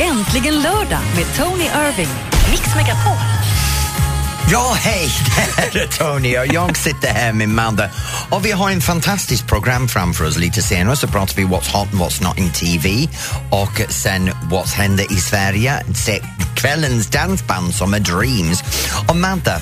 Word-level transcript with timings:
Äntligen 0.00 0.54
lördag 0.54 1.00
med 1.16 1.24
Tony 1.36 1.64
Irving. 1.64 2.08
Mix 2.50 2.74
Megapol. 2.76 3.16
Ja, 4.52 4.76
hej! 4.78 5.08
Det 5.72 5.78
är 5.78 5.86
Tony 5.86 6.38
och 6.38 6.46
jag 6.46 6.76
sitter 6.76 7.08
här 7.08 7.32
med 7.32 7.48
Madde. 7.48 7.90
Och 8.30 8.46
vi 8.46 8.52
har 8.52 8.70
en 8.70 8.80
fantastiskt 8.80 9.46
program 9.46 9.88
framför 9.88 10.24
oss 10.24 10.38
lite 10.38 10.62
senare. 10.62 10.96
Så 10.96 11.08
pratar 11.08 11.36
vi 11.36 11.44
What's 11.44 11.72
hot 11.72 11.92
and 11.92 12.02
what's 12.02 12.22
not 12.22 12.38
in 12.38 12.50
TV 12.50 13.08
och 13.50 13.80
sen 13.88 14.30
What's 14.30 14.74
händer 14.74 15.12
i 15.12 15.16
Sverige. 15.16 15.84
Se 15.94 16.22
kvällens 16.56 17.06
dansband 17.06 17.74
som 17.74 17.94
är 17.94 18.00
Dreams. 18.00 18.64
Och 19.08 19.16
Madde, 19.16 19.60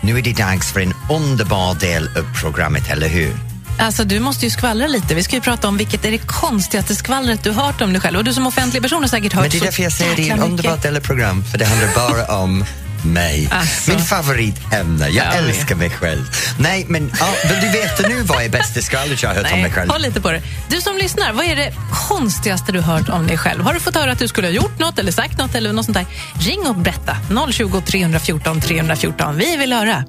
nu 0.00 0.18
är 0.18 0.22
det 0.22 0.36
dags 0.36 0.72
för 0.72 0.80
en 0.80 0.94
underbar 1.10 1.74
del 1.74 2.08
av 2.18 2.40
programmet, 2.40 2.90
eller 2.90 3.08
hur? 3.08 3.53
Alltså, 3.78 4.04
du 4.04 4.20
måste 4.20 4.44
ju 4.46 4.50
skvallra 4.50 4.86
lite. 4.86 5.14
Vi 5.14 5.22
ska 5.22 5.36
ju 5.36 5.42
prata 5.42 5.68
om 5.68 5.76
vilket 5.76 6.04
är 6.04 6.10
det 6.10 6.18
konstigaste 6.18 6.94
skvallret 6.94 7.42
du 7.44 7.50
hört 7.52 7.80
om 7.80 7.92
dig 7.92 8.00
själv. 8.02 8.18
Och 8.18 8.24
du 8.24 8.34
som 8.34 8.46
offentlig 8.46 8.82
person 8.82 9.02
har 9.02 9.08
säkert 9.08 9.32
hört 9.32 9.42
Men 9.42 9.50
det 9.50 9.56
är 9.56 9.58
så 9.58 9.64
därför 9.64 9.82
jag 9.82 9.92
säger 9.92 10.16
det 10.16 10.22
är 10.22 10.24
en 10.24 10.28
jäkla 10.28 10.44
underbar 10.44 10.70
mycket. 10.70 10.82
del 10.82 10.96
av 10.96 11.00
program, 11.00 11.44
för 11.50 11.58
det 11.58 11.64
handlar 11.64 11.94
bara 11.94 12.26
om 12.42 12.64
mig. 13.04 13.48
Alltså. 13.50 13.90
Min 13.90 14.00
favoritämne. 14.00 15.08
Jag 15.08 15.26
Ja, 15.26 15.32
älskar 15.32 15.74
mig 15.76 15.90
själv. 15.90 16.24
Nej, 16.58 16.86
men 16.88 17.12
ja, 17.20 17.26
vill 17.50 17.60
du 17.60 17.68
veta 17.78 18.08
nu 18.08 18.22
vad 18.22 18.42
är 18.42 18.48
bästa 18.48 18.80
skvallret 18.80 19.22
jag 19.22 19.30
har 19.30 19.36
hört 19.36 19.44
om 19.46 19.50
mig 19.52 19.62
Nej, 19.62 19.72
själv? 19.72 19.90
håll 19.90 20.02
lite 20.02 20.20
på 20.20 20.30
det. 20.32 20.42
Du 20.68 20.80
som 20.80 20.96
lyssnar, 20.96 21.32
vad 21.32 21.44
är 21.46 21.56
det 21.56 21.72
konstigaste 22.08 22.72
du 22.72 22.80
hört 22.80 23.08
om 23.08 23.26
dig 23.26 23.38
själv? 23.38 23.62
Har 23.64 23.74
du 23.74 23.80
fått 23.80 23.94
höra 23.94 24.12
att 24.12 24.18
du 24.18 24.28
skulle 24.28 24.46
ha 24.46 24.52
gjort 24.52 24.78
något 24.78 24.98
eller 24.98 25.12
sagt 25.12 25.38
något 25.38 25.54
eller 25.54 25.72
något 25.72 25.84
sånt 25.84 25.96
där? 25.96 26.06
Ring 26.40 26.66
och 26.66 26.74
berätta. 26.76 27.16
020 27.52 27.80
314 27.80 28.60
314. 28.60 29.36
Vi 29.36 29.56
vill 29.56 29.72
höra. 29.72 30.04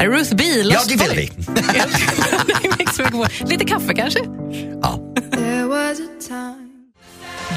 Är 0.00 0.08
det 0.08 0.16
Ruth 0.16 0.34
B. 0.34 0.44
Lost 0.62 0.90
Ja, 0.90 0.96
det 0.96 1.08
vill 1.08 1.16
vi. 1.16 1.30
Lite 3.44 3.64
kaffe 3.64 3.94
kanske? 3.94 4.20
Ja. 4.82 5.00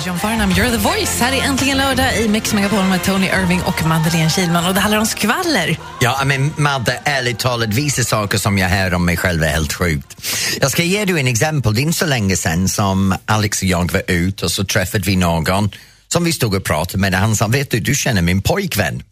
John 0.06 0.20
Farnham, 0.20 0.50
You're 0.52 0.72
the 0.72 0.78
voice. 0.78 1.20
Här 1.20 1.34
är 1.34 1.42
äntligen 1.42 1.78
lördag 1.78 2.18
i 2.20 2.28
Mix 2.28 2.54
Megapol 2.54 2.84
med 2.86 3.04
Tony 3.04 3.28
Irving 3.28 3.62
och 3.62 3.86
Madeleine 3.86 4.30
Kilman. 4.30 4.66
Och 4.66 4.74
det 4.74 4.80
handlar 4.80 5.00
om 5.00 5.06
skvaller. 5.06 5.78
Ja, 6.02 6.22
men 6.26 6.54
Madde, 6.58 7.02
ärligt 7.04 7.40
talat, 7.40 7.70
vissa 7.70 8.04
saker 8.04 8.38
som 8.38 8.58
jag 8.58 8.70
hör 8.70 8.94
om 8.94 9.06
mig 9.06 9.18
själv 9.18 9.44
är 9.44 9.48
helt 9.48 9.74
sjukt. 9.74 10.26
Jag 10.62 10.72
ska 10.72 10.84
ge 10.84 11.06
dig 11.06 11.20
en 11.20 11.28
exempel. 11.28 11.74
Det 11.74 11.82
är 11.82 11.84
inte 11.84 11.98
så 11.98 12.06
länge 12.06 12.38
sedan 12.38 12.70
som 12.70 13.16
Alex 13.26 13.62
och 13.62 13.68
jag 13.68 13.92
var 13.92 14.04
ute 14.08 14.46
och 14.46 14.52
så 14.52 14.64
träffade 14.64 15.04
vi 15.04 15.16
någon 15.16 15.70
som 16.08 16.24
vi 16.24 16.34
stod 16.34 16.56
och 16.56 16.64
pratade 16.64 16.98
med. 16.98 17.14
Han 17.14 17.36
sa, 17.36 17.48
vet 17.48 17.72
du, 17.72 17.80
du 17.80 17.96
känner 17.96 18.22
min 18.22 18.42
pojkvän. 18.42 19.04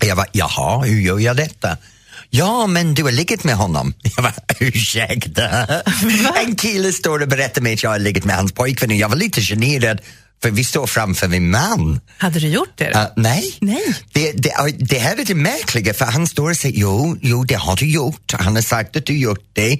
Jag 0.00 0.16
var, 0.16 0.26
jaha, 0.32 0.84
hur 0.84 1.00
gör 1.00 1.18
jag 1.18 1.36
detta? 1.36 1.76
Ja, 2.30 2.66
men 2.66 2.94
du 2.94 3.02
har 3.02 3.12
legat 3.12 3.44
med 3.44 3.54
honom. 3.54 3.94
Jag 4.16 4.22
var, 4.22 4.32
ursäkta? 4.60 5.66
En 6.46 6.56
kille 6.56 6.92
står 6.92 7.22
och 7.22 7.28
berättar 7.28 7.62
mig 7.62 7.74
att 7.74 7.82
jag 7.82 7.90
har 7.90 7.98
legat 7.98 8.24
med 8.24 8.36
hans 8.36 8.52
pojkvän 8.52 8.90
och 8.90 8.96
jag 8.96 9.08
var 9.08 9.16
lite 9.16 9.40
generad 9.40 10.00
för 10.42 10.50
vi 10.50 10.64
står 10.64 10.86
framför 10.86 11.28
min 11.28 11.50
man. 11.50 12.00
Hade 12.18 12.38
du 12.38 12.48
gjort 12.48 12.72
det? 12.74 12.90
Uh, 12.90 13.06
nej. 13.16 13.56
Nej. 13.60 13.94
Det, 14.12 14.32
det, 14.32 14.52
det 14.78 14.98
här 14.98 15.20
är 15.20 15.24
det 15.24 15.34
märkliga 15.34 15.94
för 15.94 16.04
han 16.04 16.26
står 16.26 16.50
och 16.50 16.56
säger 16.56 16.78
jo, 16.78 17.16
jo 17.22 17.44
det 17.44 17.54
har 17.54 17.76
du 17.76 17.90
gjort. 17.90 18.32
Han 18.32 18.54
har 18.54 18.62
sagt 18.62 18.96
att 18.96 19.06
du 19.06 19.18
gjort 19.18 19.50
det. 19.52 19.78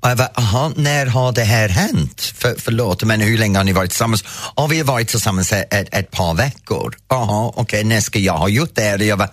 Och 0.00 0.10
jag 0.10 0.18
bara, 0.18 0.30
aha, 0.34 0.72
när 0.76 1.06
har 1.06 1.32
det 1.32 1.44
här 1.44 1.68
hänt? 1.68 2.20
För, 2.20 2.54
förlåt, 2.58 3.02
men 3.02 3.20
hur 3.20 3.38
länge 3.38 3.58
har 3.58 3.64
ni 3.64 3.72
varit 3.72 3.90
tillsammans? 3.90 4.24
Och 4.54 4.72
vi 4.72 4.78
har 4.78 4.84
varit 4.84 5.08
tillsammans 5.08 5.52
ett, 5.52 5.74
ett, 5.74 5.88
ett 5.92 6.10
par 6.10 6.34
veckor. 6.34 6.94
Jaha, 7.08 7.52
okej, 7.56 7.84
när 7.84 8.00
ska 8.00 8.18
jag 8.18 8.38
ha 8.38 8.48
gjort 8.48 8.74
det? 8.74 8.94
Och 8.94 9.02
jag 9.02 9.18
bara, 9.18 9.30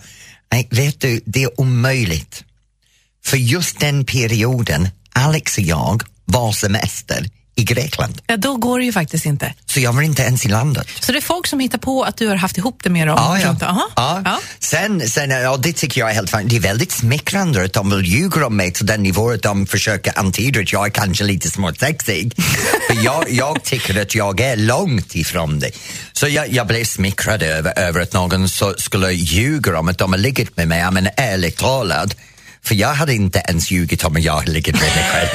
nej, 0.52 0.68
vet 0.70 1.00
du, 1.00 1.20
det 1.24 1.42
är 1.42 1.60
omöjligt. 1.60 2.44
För 3.28 3.36
just 3.36 3.80
den 3.80 4.04
perioden, 4.04 4.88
Alex 5.12 5.58
och 5.58 5.64
jag 5.64 6.02
var 6.24 6.52
semester 6.52 7.26
i 7.58 7.64
Grekland. 7.64 8.22
Ja, 8.26 8.36
då 8.36 8.56
går 8.56 8.78
det 8.78 8.84
ju 8.84 8.92
faktiskt 8.92 9.26
inte. 9.26 9.54
Så 9.66 9.80
jag 9.80 9.92
var 9.92 10.02
inte 10.02 10.22
ens 10.22 10.46
i 10.46 10.48
landet. 10.48 10.86
Så 11.00 11.12
det 11.12 11.18
är 11.18 11.22
folk 11.22 11.46
som 11.46 11.60
hittar 11.60 11.78
på 11.78 12.02
att 12.02 12.16
du 12.16 12.28
har 12.28 12.36
haft 12.36 12.58
ihop 12.58 12.80
det 12.82 12.90
med 12.90 13.06
dem? 13.06 13.16
Ja, 13.18 13.38
ja. 13.38 13.66
Aha. 13.66 13.88
ja. 13.96 14.22
Ja. 14.24 14.40
Sen, 14.58 15.10
sen, 15.10 15.30
ja, 15.30 15.56
det 15.56 15.72
tycker 15.72 16.00
jag 16.00 16.10
är 16.10 16.14
helt 16.14 16.30
fint. 16.30 16.50
Det 16.50 16.56
är 16.56 16.60
väldigt 16.60 16.92
smickrande 16.92 17.64
att 17.64 17.72
de 17.72 17.90
vill 17.90 18.06
ljuga 18.06 18.46
om 18.46 18.56
mig 18.56 18.72
till 18.72 18.86
den 18.86 19.02
nivå 19.02 19.30
att 19.30 19.42
de 19.42 19.66
försöker 19.66 20.18
antyda 20.18 20.60
att 20.60 20.72
jag 20.72 20.86
är 20.86 20.90
kanske 20.90 21.24
lite 21.24 21.50
småsexig. 21.50 22.32
För 22.90 23.04
jag, 23.04 23.30
jag 23.30 23.62
tycker 23.64 24.02
att 24.02 24.14
jag 24.14 24.40
är 24.40 24.56
långt 24.56 25.14
ifrån 25.14 25.58
det. 25.58 25.70
Så 26.12 26.28
jag, 26.28 26.52
jag 26.52 26.66
blev 26.66 26.84
smickrad 26.84 27.42
över, 27.42 27.78
över 27.78 28.00
att 28.00 28.12
någon 28.12 28.48
så, 28.48 28.74
skulle 28.78 29.12
ljuga 29.12 29.78
om 29.78 29.88
att 29.88 29.98
de 29.98 30.12
har 30.12 30.18
legat 30.18 30.56
med 30.56 30.68
mig. 30.68 30.80
Ja, 30.80 30.90
Men 30.90 31.08
ärligt 31.16 31.56
talat, 31.56 32.16
för 32.68 32.74
jag 32.74 32.94
hade 32.94 33.14
inte 33.14 33.42
ens 33.48 33.70
ljugit 33.70 34.04
om 34.04 34.16
att 34.16 34.22
jag 34.22 34.48
legat 34.48 34.74
med 34.74 34.94
mig 34.96 35.04
själv. 35.12 35.28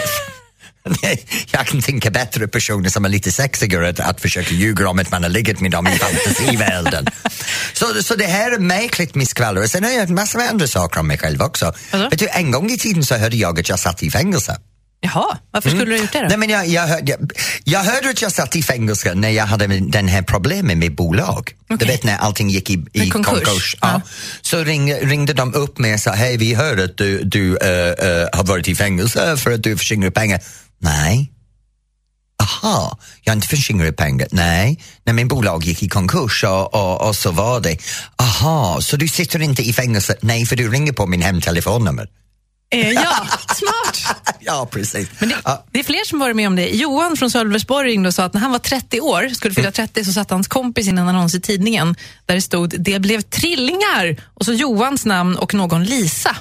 Jag 1.52 1.68
kan 1.68 1.82
tänka 1.82 2.12
bättre 2.12 2.48
personer 2.48 2.90
som 2.90 3.06
är 3.06 3.10
lite 3.10 3.32
sexigare 3.32 3.90
att, 3.90 4.00
att 4.00 4.22
försöka 4.22 4.54
ljuga 4.54 4.90
om 4.90 5.00
att 5.00 5.12
man 5.12 5.24
har 5.24 5.30
legat 5.30 5.60
med 5.60 5.72
dem 5.72 5.88
i 5.88 5.92
fantasivärlden. 5.92 7.06
så, 7.74 8.04
så 8.04 8.16
det 8.16 8.26
här 8.26 8.52
är 8.52 8.60
märkligt 8.60 9.16
med 9.16 9.28
skvaller. 9.28 9.68
Sen 9.68 9.84
har 9.84 9.92
jag 9.92 10.10
en 10.10 10.16
massa 10.16 10.40
andra 10.40 10.68
saker 10.68 11.00
om 11.00 11.08
mig 11.08 11.18
själv 11.18 11.42
också. 11.42 11.74
Vadå? 11.92 12.10
Vet 12.10 12.20
du, 12.20 12.28
en 12.28 12.52
gång 12.52 12.72
i 12.72 12.78
tiden 12.78 13.06
så 13.06 13.16
hörde 13.16 13.36
jag 13.36 13.60
att 13.60 13.70
jag 13.70 13.80
satt 13.80 14.04
i 14.04 14.12
fängelse. 14.12 14.58
Jaha, 15.06 15.38
varför 15.52 15.70
skulle 15.70 15.86
du 15.86 15.92
ha 15.92 16.02
gjort 16.02 16.12
det 16.14 16.22
då? 16.22 16.28
Nej, 16.28 16.38
men 16.38 16.50
jag, 16.50 16.68
jag, 16.68 16.88
hörde, 16.88 17.12
jag, 17.12 17.32
jag 17.64 17.80
hörde 17.80 18.10
att 18.10 18.22
jag 18.22 18.32
satt 18.32 18.56
i 18.56 18.64
fängelse 18.64 19.14
när 19.14 19.30
jag 19.30 19.46
hade 19.46 19.68
den 19.68 20.08
här 20.08 20.22
problemet 20.22 20.78
med 20.78 20.96
bolag. 20.96 21.52
Du 21.68 21.76
Okej. 21.76 21.88
vet 21.88 22.04
när 22.04 22.18
allting 22.18 22.50
gick 22.50 22.70
i, 22.70 22.86
i 22.94 23.10
konkurs. 23.10 23.44
konkurs. 23.44 23.76
Ja. 23.82 23.88
Ja. 23.94 24.02
Så 24.42 24.64
ring, 24.64 24.94
ringde 24.94 25.34
de 25.34 25.54
upp 25.54 25.78
mig 25.78 25.94
och 25.94 26.00
sa, 26.00 26.12
hej 26.12 26.38
vi 26.38 26.54
hör 26.54 26.84
att 26.84 26.98
du, 26.98 27.24
du 27.24 27.58
eh, 27.58 27.70
eh, 27.70 28.28
har 28.34 28.44
varit 28.44 28.68
i 28.68 28.76
fängelse 28.76 29.38
för 29.38 29.52
att 29.52 29.64
du 29.64 29.78
förskingrar 29.78 30.10
pengar. 30.10 30.40
Nej. 30.80 31.32
Aha, 32.42 32.98
jag 33.22 33.32
har 33.32 33.36
inte 33.36 33.48
förskingrat 33.48 33.96
pengar. 33.96 34.28
Nej, 34.32 34.84
när 35.04 35.14
min 35.14 35.28
bolag 35.28 35.64
gick 35.64 35.84
i 35.84 35.90
konkurs 35.90 36.44
och, 36.44 36.74
och, 36.74 37.08
och 37.08 37.16
så 37.16 37.32
var 37.32 37.60
det. 37.60 37.78
Aha, 38.18 38.82
så 38.82 38.98
du 38.98 39.08
sitter 39.08 39.42
inte 39.42 39.62
i 39.62 39.74
fängelse? 39.74 40.16
Nej, 40.22 40.46
för 40.46 40.56
du 40.56 40.70
ringer 40.70 40.94
på 40.94 41.06
min 41.06 41.22
hemtelefonnummer. 41.22 42.08
Eh, 42.74 42.92
ja, 42.92 43.28
smart! 43.56 43.73
Ja, 44.46 44.68
precis. 44.72 45.08
Men 45.20 45.30
det, 45.30 45.36
Ja. 45.46 45.66
det 45.72 45.80
är 45.80 45.84
fler 45.84 46.06
som 46.06 46.20
varit 46.20 46.36
med 46.36 46.48
om 46.48 46.56
det. 46.56 46.70
Johan 46.70 47.18
från 47.18 47.32
Sölvesborg 47.32 47.90
ringde 47.92 48.08
och 48.08 48.14
sa 48.14 48.24
att 48.24 48.34
när 48.34 48.42
han 48.42 48.52
var 48.52 48.60
30 48.60 49.02
år, 49.02 49.30
skulle 49.34 49.54
fylla 49.56 49.72
30, 49.72 50.06
så 50.06 50.14
satte 50.14 50.34
hans 50.34 50.48
kompis 50.48 50.88
in 50.88 50.98
en 50.98 51.08
annons 51.10 51.36
i 51.36 51.42
tidningen 51.42 51.96
där 52.26 52.36
det 52.36 52.42
stod 52.42 52.76
“Det 52.84 53.00
blev 53.00 53.22
trillingar” 53.22 54.16
och 54.34 54.46
så 54.46 54.54
Johans 54.54 55.06
namn 55.06 55.36
och 55.38 55.54
någon 55.54 55.84
Lisa. 55.84 56.36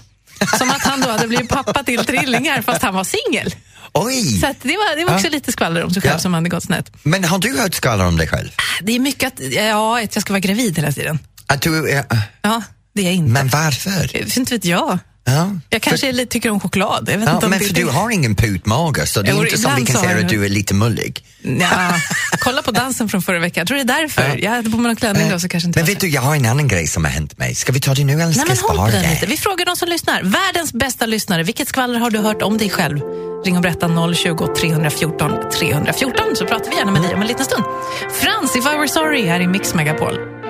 Som 0.59 0.71
att 0.71 0.83
han 0.83 1.01
då 1.01 1.09
hade 1.11 1.29
blivit 1.29 1.49
pappa 1.49 1.83
till 1.85 2.05
trillingar 2.05 2.63
fast 2.63 2.83
han 2.83 2.95
var 2.95 3.05
singel. 3.05 3.55
Oj! 3.95 4.41
Så 4.41 4.47
det 4.63 4.69
var, 4.77 4.97
det 4.97 5.05
var 5.05 5.15
också 5.15 5.29
lite 5.29 5.53
skvaller 5.53 5.85
om 5.85 5.91
sig 5.91 6.03
själv 6.03 6.15
Ja. 6.15 6.19
som 6.19 6.35
hade 6.35 6.49
gått 6.49 6.63
snett. 6.65 6.91
Men 7.03 7.25
har 7.25 7.39
du 7.39 7.59
hört 7.59 7.75
skvallrar 7.75 8.07
om 8.07 8.17
dig 8.17 8.29
själv? 8.29 8.49
Det 8.83 8.93
är 8.93 8.99
mycket 9.01 9.27
att, 9.33 9.53
ja, 9.53 10.01
att 10.03 10.15
jag 10.17 10.23
ska 10.23 10.33
vara 10.33 10.41
gravid 10.41 10.77
hela 10.77 10.93
tiden. 10.93 11.19
Att 11.47 11.63
du, 11.63 11.91
är- 11.91 12.05
Ja, 12.43 12.63
det 12.95 13.01
är 13.01 13.05
jag 13.05 13.15
inte. 13.15 13.31
men 13.33 13.49
varför? 13.49 14.11
Eh, 14.17 14.39
Inte 14.39 14.55
vet 14.55 14.65
jag. 14.65 14.99
Ja, 15.25 15.51
Jag 15.71 15.83
kanske 15.83 16.09
är 16.09 16.13
lite, 16.13 16.33
tycker 16.33 16.51
om 16.51 16.61
choklad. 16.61 17.09
Jag 17.13 17.19
vet 17.19 17.29
ja, 17.29 17.35
inte 17.35 17.47
om 17.47 17.51
men 17.51 17.59
det, 17.59 17.65
för 17.65 17.75
det, 17.75 17.81
du 17.81 17.87
har 17.89 18.11
ingen 18.11 18.35
putmage 18.37 19.09
så 19.09 19.23
det 19.23 19.31
är 19.31 19.35
Jo, 19.35 19.45
inte 19.45 19.59
som 19.59 19.75
vi 19.77 19.87
kan 19.87 20.01
säga 20.01 20.13
jag 20.13 20.21
att 20.25 20.29
du 20.29 20.45
är 20.45 20.49
lite 20.49 20.75
mullig. 20.75 21.25
Ja, 21.43 21.69
kolla 22.39 22.63
på 22.63 22.71
dansen 22.71 23.09
från 23.09 23.23
förra 23.23 23.39
veckan. 23.39 23.61
Jag 23.61 23.67
tror 23.69 23.77
det 23.77 23.83
är 23.93 24.01
därför. 24.01 24.23
Ja. 24.23 24.35
Jag 24.39 24.51
hade 24.51 24.71
på 24.71 24.77
mig 24.77 24.87
någon 24.87 24.97
klänning 24.97 25.31
då 25.31 25.39
så 25.41 25.49
kanske 25.49 25.67
inte 25.67 25.79
Men 25.79 25.87
vet 25.87 26.01
så. 26.01 26.07
du, 26.07 26.13
jag 26.13 26.23
har 26.23 26.37
en 26.37 26.47
annan 26.47 26.69
grej 26.69 26.87
som 26.87 27.05
har 27.05 27.13
hänt 27.13 27.39
mig. 27.39 27.55
Ska 27.55 27.73
vi 27.73 27.81
ta 27.81 27.95
det 27.95 28.05
nu 28.05 28.13
eller 28.13 28.25
Nej, 28.25 28.35
ska 28.35 28.45
men 28.45 28.57
jag 28.57 28.59
spara 28.59 28.91
det? 29.21 29.27
Vi 29.29 29.37
frågar 29.37 29.67
de 29.67 29.77
som 29.77 29.89
lyssnar. 29.89 30.23
Världens 30.23 30.73
bästa 30.73 31.07
lyssnare. 31.07 31.43
Vilket 31.43 31.69
skvaller 31.69 31.99
har 31.99 32.11
du 32.11 32.19
hört 32.19 32.43
om 32.43 32.59
dig 32.59 32.71
själv? 32.71 33.01
Ring 33.45 33.57
och 33.57 33.63
berätta 33.63 34.15
020 34.15 34.47
314 34.57 35.31
314 35.59 36.37
så 36.37 36.47
pratar 36.47 36.71
vi 36.71 36.77
gärna 36.77 36.93
med 36.93 37.03
dig 37.03 37.15
om 37.15 37.21
en 37.23 37.27
liten 37.29 37.45
stund. 37.45 37.65
Frans, 38.21 38.57
If 38.57 38.65
I 38.75 38.77
Were 38.77 38.89
Sorry 38.89 39.27
här 39.27 39.41
i 39.41 39.47
Mix 39.47 39.75
Megapol. 39.75 40.42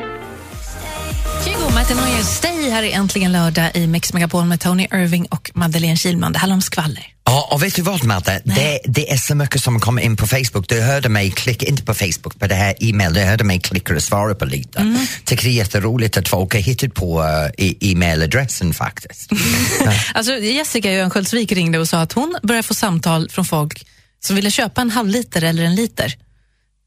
Martin 1.74 1.96
Neuer, 1.96 2.22
Stay 2.22 2.70
här 2.70 2.82
är 2.82 2.92
äntligen 2.92 3.32
lördag 3.32 3.70
i 3.74 3.86
Mix 3.86 4.12
Megapol 4.12 4.44
med 4.44 4.60
Tony 4.60 4.84
Irving 4.92 5.26
och 5.26 5.50
Madeleine 5.54 5.96
Kilman. 5.96 6.32
Det 6.32 6.38
handlar 6.38 6.54
om 6.54 6.62
skvaller. 6.62 7.06
Ja, 7.24 7.48
och 7.52 7.62
vet 7.62 7.74
du 7.74 7.82
vad 7.82 8.04
Madde? 8.04 8.42
Det, 8.44 8.80
det 8.84 9.12
är 9.12 9.16
så 9.16 9.34
mycket 9.34 9.62
som 9.62 9.80
kommer 9.80 10.02
in 10.02 10.16
på 10.16 10.26
Facebook. 10.26 10.68
Du 10.68 10.80
hörde 10.80 11.08
mig 11.08 11.30
klicka, 11.30 11.66
inte 11.66 11.82
på 11.82 11.94
Facebook, 11.94 12.38
på 12.38 12.46
det 12.46 12.54
här 12.54 12.74
e-mail, 12.80 13.14
du 13.14 13.20
hörde 13.20 13.44
mig 13.44 13.60
klicka 13.60 13.94
och 13.94 14.02
svara 14.02 14.34
på 14.34 14.44
lite. 14.44 14.78
Mm. 14.78 15.06
Tycker 15.24 15.44
det 15.44 15.50
är 15.50 15.54
jätteroligt 15.54 16.16
att 16.16 16.28
folk 16.28 16.52
har 16.54 16.60
hittat 16.60 16.94
på 16.94 17.22
uh, 17.22 17.64
e-mailadressen 17.80 18.74
faktiskt. 18.74 19.30
Alltså, 20.14 20.32
Jessica 20.32 20.92
Örnsköldsvik 20.92 21.52
ringde 21.52 21.78
och 21.78 21.88
sa 21.88 22.00
att 22.00 22.12
hon 22.12 22.36
börjar 22.42 22.62
få 22.62 22.74
samtal 22.74 23.28
från 23.30 23.44
folk 23.44 23.86
som 24.20 24.36
ville 24.36 24.50
köpa 24.50 24.80
en 24.80 24.90
halvliter 24.90 25.44
eller 25.44 25.62
en 25.62 25.74
liter. 25.74 26.14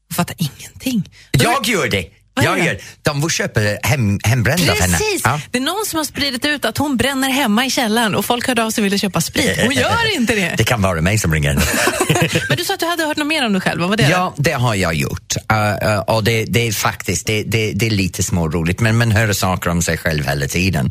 Hon 0.08 0.14
fattar 0.14 0.36
ingenting. 0.38 1.10
jag 1.30 1.66
gör 1.68 1.88
det! 1.88 2.06
Det? 2.36 2.64
gör 2.64 2.78
De 3.02 3.30
köpa 3.30 3.60
hem, 3.82 4.18
hembrända 4.24 4.72
av 4.72 4.80
henne. 4.80 4.98
Precis! 4.98 5.20
Ja. 5.24 5.40
Det 5.50 5.58
är 5.58 5.62
någon 5.62 5.86
som 5.86 5.96
har 5.96 6.04
spridit 6.04 6.44
ut 6.44 6.64
att 6.64 6.78
hon 6.78 6.96
bränner 6.96 7.30
hemma 7.30 7.66
i 7.66 7.70
källaren 7.70 8.14
och 8.14 8.24
folk 8.24 8.46
hörde 8.48 8.64
av 8.64 8.70
sig 8.70 8.82
och 8.82 8.86
ville 8.86 8.98
köpa 8.98 9.20
sprit. 9.20 9.60
Hon 9.62 9.74
gör 9.74 10.14
inte 10.14 10.34
det. 10.34 10.54
Det 10.56 10.64
kan 10.64 10.82
vara 10.82 11.00
mig 11.00 11.18
som 11.18 11.32
ringer. 11.32 11.54
Men 12.48 12.56
du 12.56 12.64
sa 12.64 12.74
att 12.74 12.80
du 12.80 12.86
hade 12.86 13.04
hört 13.04 13.16
något 13.16 13.26
mer 13.26 13.46
om 13.46 13.52
dig 13.52 13.62
själv. 13.62 13.80
Vad 13.80 13.88
var 13.88 13.96
det? 13.96 14.08
Ja, 14.08 14.34
det 14.36 14.52
har 14.52 14.74
jag 14.74 14.94
gjort. 14.94 15.34
Uh, 15.52 15.88
uh, 15.88 15.98
och 15.98 16.24
det, 16.24 16.44
det 16.44 16.68
är 16.68 16.72
faktiskt 16.72 17.26
det, 17.26 17.42
det, 17.42 17.72
det 17.72 17.86
är 17.86 17.90
lite 17.90 18.22
småroligt, 18.22 18.80
men 18.80 18.96
man 18.96 19.10
hör 19.10 19.32
saker 19.32 19.70
om 19.70 19.82
sig 19.82 19.98
själv 19.98 20.26
hela 20.26 20.46
tiden. 20.46 20.90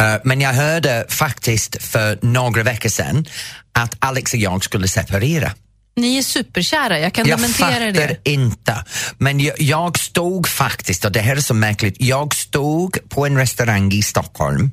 Uh, 0.00 0.06
men 0.24 0.40
jag 0.40 0.52
hörde 0.52 1.06
faktiskt 1.08 1.82
för 1.82 2.18
några 2.22 2.62
veckor 2.62 2.88
sedan 2.88 3.26
att 3.72 3.96
Alex 3.98 4.32
och 4.32 4.38
jag 4.38 4.64
skulle 4.64 4.88
separera. 4.88 5.52
Ni 5.96 6.16
är 6.18 6.22
superkära, 6.22 6.98
jag 6.98 7.12
kan 7.12 7.26
Jag 7.28 7.38
dementera 7.38 7.68
fattar 7.68 7.92
det. 7.92 8.30
inte. 8.30 8.84
Men 9.18 9.40
jag, 9.40 9.60
jag 9.60 9.98
stod 9.98 10.48
faktiskt, 10.48 11.04
och 11.04 11.12
det 11.12 11.20
här 11.20 11.36
är 11.36 11.40
så 11.40 11.54
märkligt, 11.54 11.96
jag 11.98 12.34
stod 12.34 13.08
på 13.08 13.26
en 13.26 13.36
restaurang 13.38 13.92
i 13.92 14.02
Stockholm 14.02 14.70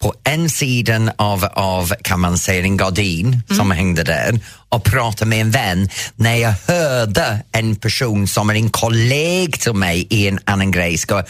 på 0.00 0.14
en 0.24 0.50
sidan 0.50 1.10
av, 1.16 1.44
av 1.44 1.92
kan 2.02 2.20
man 2.20 2.38
säga, 2.38 2.62
en 2.62 2.76
gardin 2.76 3.42
som 3.56 3.70
hängde 3.70 4.02
där 4.02 4.40
och 4.68 4.84
pratade 4.84 5.28
med 5.28 5.40
en 5.40 5.50
vän 5.50 5.88
när 6.16 6.34
jag 6.36 6.54
hörde 6.66 7.44
en 7.52 7.76
person 7.76 8.28
som 8.28 8.50
är 8.50 8.54
en 8.54 8.70
kollega 8.70 9.56
till 9.58 9.72
mig 9.72 10.06
i 10.10 10.28
en 10.28 10.38
annan 10.44 10.70
grej 10.70 10.98
ska, 10.98 11.18
eh, 11.18 11.24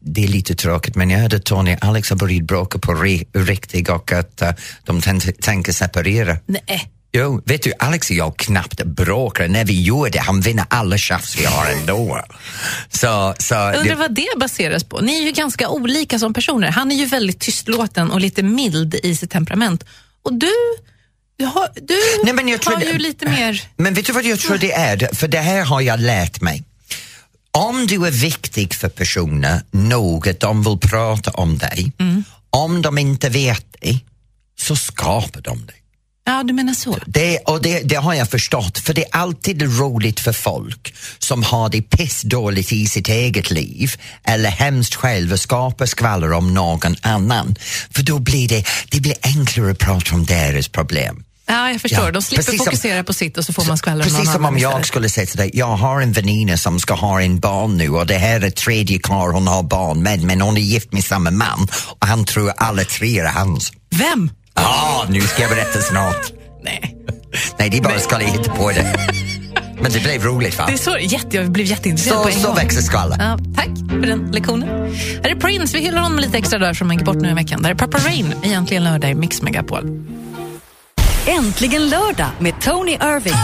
det 0.00 0.24
är 0.24 0.28
lite 0.28 0.54
tråkigt 0.54 0.94
men 0.96 1.10
jag 1.10 1.18
hörde 1.20 1.38
Tony 1.38 1.76
Alex 1.80 2.10
har 2.10 2.16
börjat 2.16 2.42
bråka 2.44 2.78
på 2.78 2.92
ri- 2.92 3.26
riktigt 3.34 3.88
och 3.88 4.12
att 4.12 4.42
eh, 4.42 4.50
de 4.84 5.00
tän- 5.00 5.32
tänker 5.42 5.72
separera. 5.72 6.36
Nej. 6.46 6.90
Jo, 7.12 7.42
vet 7.44 7.62
du, 7.62 7.72
Alex 7.78 8.10
och 8.10 8.16
jag 8.16 8.36
knappt 8.36 8.84
bråkar. 8.84 9.48
När 9.48 9.64
vi 9.64 9.82
gör 9.82 10.10
det, 10.10 10.18
han 10.18 10.40
vinner 10.40 10.64
alla 10.70 10.98
tjafs 10.98 11.36
vi 11.38 11.44
har 11.44 11.66
ändå. 11.66 12.24
Så, 12.88 13.34
så 13.38 13.54
undrar 13.54 13.84
det, 13.84 13.94
vad 13.94 14.14
det 14.14 14.28
baseras 14.36 14.84
på. 14.84 15.00
Ni 15.00 15.18
är 15.20 15.24
ju 15.24 15.32
ganska 15.32 15.68
olika 15.68 16.18
som 16.18 16.32
personer. 16.34 16.70
Han 16.70 16.90
är 16.92 16.96
ju 16.96 17.06
väldigt 17.06 17.40
tystlåten 17.40 18.10
och 18.10 18.20
lite 18.20 18.42
mild 18.42 18.94
i 18.94 19.16
sitt 19.16 19.30
temperament. 19.30 19.84
Och 20.22 20.34
du, 20.34 20.52
du 21.36 21.44
har, 21.44 21.68
du 21.74 21.96
Nej, 22.24 22.34
men 22.34 22.48
jag 22.48 22.64
har 22.64 22.80
ju 22.80 22.98
lite 22.98 23.28
mer... 23.28 23.62
men 23.76 23.94
vet 23.94 24.06
du 24.06 24.12
vad 24.12 24.24
jag 24.24 24.38
tror 24.40 24.58
det 24.58 24.72
är? 24.72 25.14
För 25.14 25.28
det 25.28 25.38
här 25.38 25.64
har 25.64 25.80
jag 25.80 26.00
lärt 26.00 26.40
mig. 26.40 26.64
Om 27.52 27.86
du 27.86 28.06
är 28.06 28.10
viktig 28.10 28.74
för 28.74 28.88
personer 28.88 29.62
nog 29.70 30.28
att 30.28 30.40
de 30.40 30.62
vill 30.62 30.78
prata 30.90 31.30
om 31.30 31.58
dig, 31.58 31.92
Mm. 31.98 32.24
om 32.50 32.82
de 32.82 32.98
inte 32.98 33.28
vet 33.28 33.66
det, 33.80 33.98
så 34.60 34.76
skapar 34.76 35.40
de 35.40 35.66
det. 35.66 35.72
Ja, 36.26 36.42
du 36.42 36.52
menar 36.52 36.74
så. 36.74 36.98
Det, 37.06 37.38
och 37.38 37.62
det, 37.62 37.80
det 37.80 37.94
har 37.96 38.14
jag 38.14 38.28
förstått, 38.30 38.78
för 38.78 38.94
det 38.94 39.02
är 39.04 39.08
alltid 39.16 39.62
roligt 39.78 40.20
för 40.20 40.32
folk 40.32 40.94
som 41.18 41.42
har 41.42 41.68
det 41.68 41.82
pissdåligt 41.82 42.72
i 42.72 42.86
sitt 42.86 43.08
eget 43.08 43.50
liv 43.50 43.92
eller 44.24 44.50
hemskt 44.50 44.94
själv 44.94 45.32
och 45.32 45.40
skapar 45.40 45.86
skvaller 45.86 46.32
om 46.32 46.54
någon 46.54 46.96
annan. 47.02 47.56
För 47.90 48.02
då 48.02 48.18
blir 48.18 48.48
det, 48.48 48.64
det 48.90 49.00
blir 49.00 49.14
enklare 49.22 49.70
att 49.70 49.78
prata 49.78 50.14
om 50.14 50.24
deras 50.26 50.68
problem. 50.68 51.24
Ja, 51.46 51.70
jag 51.70 51.80
förstår. 51.80 52.04
Ja, 52.04 52.10
De 52.10 52.22
slipper 52.22 52.42
som- 52.44 52.58
fokusera 52.58 53.04
på 53.04 53.12
sitt 53.12 53.38
och 53.38 53.44
så 53.44 53.52
får 53.52 53.64
man 53.64 53.78
skvaller 53.78 53.98
om 54.04 54.10
Precis 54.10 54.24
någon 54.24 54.32
som 54.34 54.44
om 54.44 54.58
jag 54.58 54.70
istället. 54.70 54.86
skulle 54.86 55.08
säga 55.08 55.26
till 55.26 55.36
dig, 55.36 55.50
jag 55.54 55.76
har 55.76 56.00
en 56.00 56.12
väninna 56.12 56.56
som 56.56 56.80
ska 56.80 56.94
ha 56.94 57.20
en 57.22 57.40
barn 57.40 57.76
nu 57.76 57.88
och 57.90 58.06
det 58.06 58.18
här 58.18 58.40
är 58.40 58.50
tredje 58.50 58.98
karl 58.98 59.32
hon 59.32 59.46
har 59.46 59.62
barn 59.62 60.02
med 60.02 60.22
men 60.22 60.40
hon 60.40 60.56
är 60.56 60.60
gift 60.60 60.92
med 60.92 61.04
samma 61.04 61.30
man 61.30 61.68
och 62.00 62.06
han 62.06 62.24
tror 62.24 62.52
alla 62.56 62.84
tre 62.84 63.18
är 63.18 63.24
hans. 63.26 63.72
Vem? 63.90 64.30
Ja, 64.62 65.04
nu 65.08 65.20
ska 65.20 65.42
jag 65.42 65.50
berätta 65.50 65.80
snart. 65.80 66.32
Nej. 66.64 66.96
Nej, 67.58 67.70
det 67.70 67.76
är 67.78 67.82
bara 67.82 67.98
ska 67.98 68.20
jag 68.22 68.28
hitta 68.28 68.50
på 68.52 68.70
det. 68.70 68.94
Men 69.82 69.92
det 69.92 70.00
blev 70.02 70.24
roligt 70.24 70.58
va? 70.58 70.64
Det 70.66 70.72
är 70.72 70.76
så, 70.76 70.96
jätte, 71.00 71.36
jag 71.36 71.50
blev 71.50 71.66
jätteintresserad 71.66 72.16
Så, 72.16 72.22
på 72.22 72.28
en 72.28 72.34
så 72.34 72.46
gång. 72.46 72.56
växer 72.56 72.82
skvallret. 72.82 73.18
Ja, 73.20 73.38
tack 73.56 73.68
för 73.90 74.06
den 74.06 74.30
lektionen. 74.32 74.68
Här 75.22 75.30
är 75.30 75.34
Prince, 75.40 75.76
vi 75.78 75.84
hyllar 75.84 76.00
honom 76.02 76.18
lite 76.18 76.38
extra 76.38 76.58
där 76.58 76.74
som 76.74 76.86
man 76.88 76.96
gick 76.96 77.06
bort 77.06 77.16
nu 77.16 77.30
i 77.30 77.34
veckan. 77.34 77.62
Där 77.62 77.70
är 77.70 77.74
Papa 77.74 77.98
Rain, 77.98 78.34
egentligen 78.42 78.84
lördag 78.84 79.10
i 79.10 79.14
Mix 79.14 79.42
Megapol. 79.42 80.04
Äntligen 81.38 81.88
lördag 81.88 82.30
med 82.38 82.60
Tony 82.60 82.92
Irving. 82.92 83.34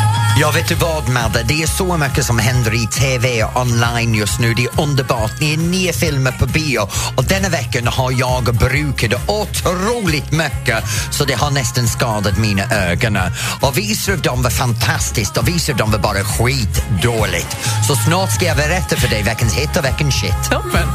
Ja, 0.41 0.51
vet 0.51 0.69
du 0.69 0.75
vad 0.75 1.09
Madde? 1.09 1.43
Det 1.49 1.63
är 1.63 1.67
så 1.67 1.97
mycket 1.97 2.25
som 2.25 2.39
händer 2.39 2.75
i 2.75 2.87
TV 2.87 3.45
och 3.45 3.61
online 3.61 4.15
just 4.15 4.41
nu. 4.41 4.55
Det 4.55 4.65
är 4.65 4.81
underbart. 4.81 5.31
Det 5.41 5.55
är 5.55 5.57
nya 5.57 5.93
filmer 5.93 6.33
på 6.33 6.47
bio 6.47 6.81
och 7.17 7.25
denna 7.25 7.49
veckan 7.49 7.87
har 7.87 8.13
jag 8.13 8.45
brukat 8.55 9.29
otroligt 9.29 10.33
mycket 10.33 10.85
så 11.11 11.25
det 11.25 11.35
har 11.35 11.51
nästan 11.51 11.89
skadat 11.89 12.39
mina 12.39 12.63
ögon. 12.75 13.19
Och 13.63 13.79
vissa 13.79 14.13
av 14.13 14.21
dem 14.21 14.43
var 14.43 14.51
fantastiskt 14.51 15.37
och 15.37 15.49
vissa 15.49 15.73
av 15.73 15.79
dem 15.79 15.91
var 15.91 15.99
bara 15.99 16.25
skitdåligt. 16.25 17.57
Så 17.89 17.97
snart 17.97 18.33
ska 18.33 18.45
jag 18.45 18.57
berätta 18.57 18.97
för 18.97 19.09
dig 19.09 19.23
veckans 19.23 19.55
hit 19.55 19.77
och 19.77 19.85
veckans 19.85 20.15
shit. 20.15 20.51
Toppen! 20.51 20.89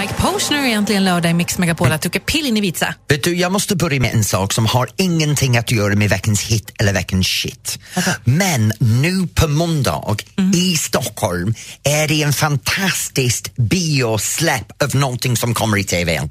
Mike 0.00 0.14
Posner 0.14 0.58
är 0.58 0.64
egentligen 0.64 1.04
lördag 1.04 1.30
i 1.30 1.34
Mix 1.34 1.58
Megapol. 1.58 1.90
Jag 1.90 2.00
tog 2.00 2.26
pill 2.26 2.46
in 2.46 2.56
i 2.56 2.58
Ibiza. 2.58 2.94
Vet 3.08 3.24
du, 3.24 3.36
jag 3.36 3.52
måste 3.52 3.76
börja 3.76 4.00
med 4.00 4.14
en 4.14 4.24
sak 4.24 4.52
som 4.52 4.66
har 4.66 4.88
ingenting 4.96 5.56
att 5.56 5.70
göra 5.70 5.94
med 5.94 6.10
veckans 6.10 6.42
hit 6.42 6.72
eller 6.78 6.92
veckans 6.92 7.26
shit. 7.26 7.78
Men 8.24 8.72
nu 8.78 9.26
på 9.34 9.48
måndag 9.48 10.16
i 10.54 10.76
Stockholm 10.76 11.54
är 11.84 12.08
det 12.08 12.22
en 12.22 12.32
fantastisk 12.32 13.56
biosläpp 13.56 14.82
av 14.82 14.94
någonting 14.94 15.36
som 15.36 15.54
kommer 15.54 15.76
i 15.78 15.84
TV. 15.84 16.28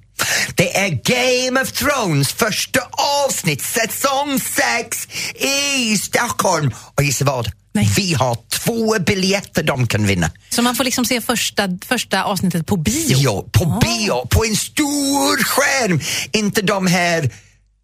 Det 0.56 0.78
är 0.78 0.90
Game 0.90 1.62
of 1.62 1.72
Thrones 1.72 2.34
första 2.34 2.80
avsnitt, 3.26 3.62
säsong 3.62 4.40
6 4.40 5.08
i 5.36 5.98
Stockholm. 5.98 6.72
Och 6.96 7.04
gissa 7.04 7.26
vad? 7.26 7.52
Nej. 7.76 7.90
Vi 7.96 8.14
har 8.14 8.38
två 8.50 9.00
biljetter 9.00 9.64
de 9.64 9.88
kan 9.88 10.08
vinna. 10.08 10.32
Så 10.50 10.62
man 10.62 10.76
får 10.76 10.84
liksom 10.84 11.06
se 11.06 11.22
första, 11.22 11.70
första 11.86 12.24
avsnittet 12.24 12.66
på 12.66 12.78
bio? 12.78 13.18
Ja, 13.18 13.46
på 13.52 13.64
Ah. 13.66 13.80
bio, 13.80 14.28
på 14.28 14.46
en 14.46 14.56
stor 14.56 15.44
skärm. 15.44 16.00
Inte 16.32 16.62
de 16.62 16.88
här 16.88 17.30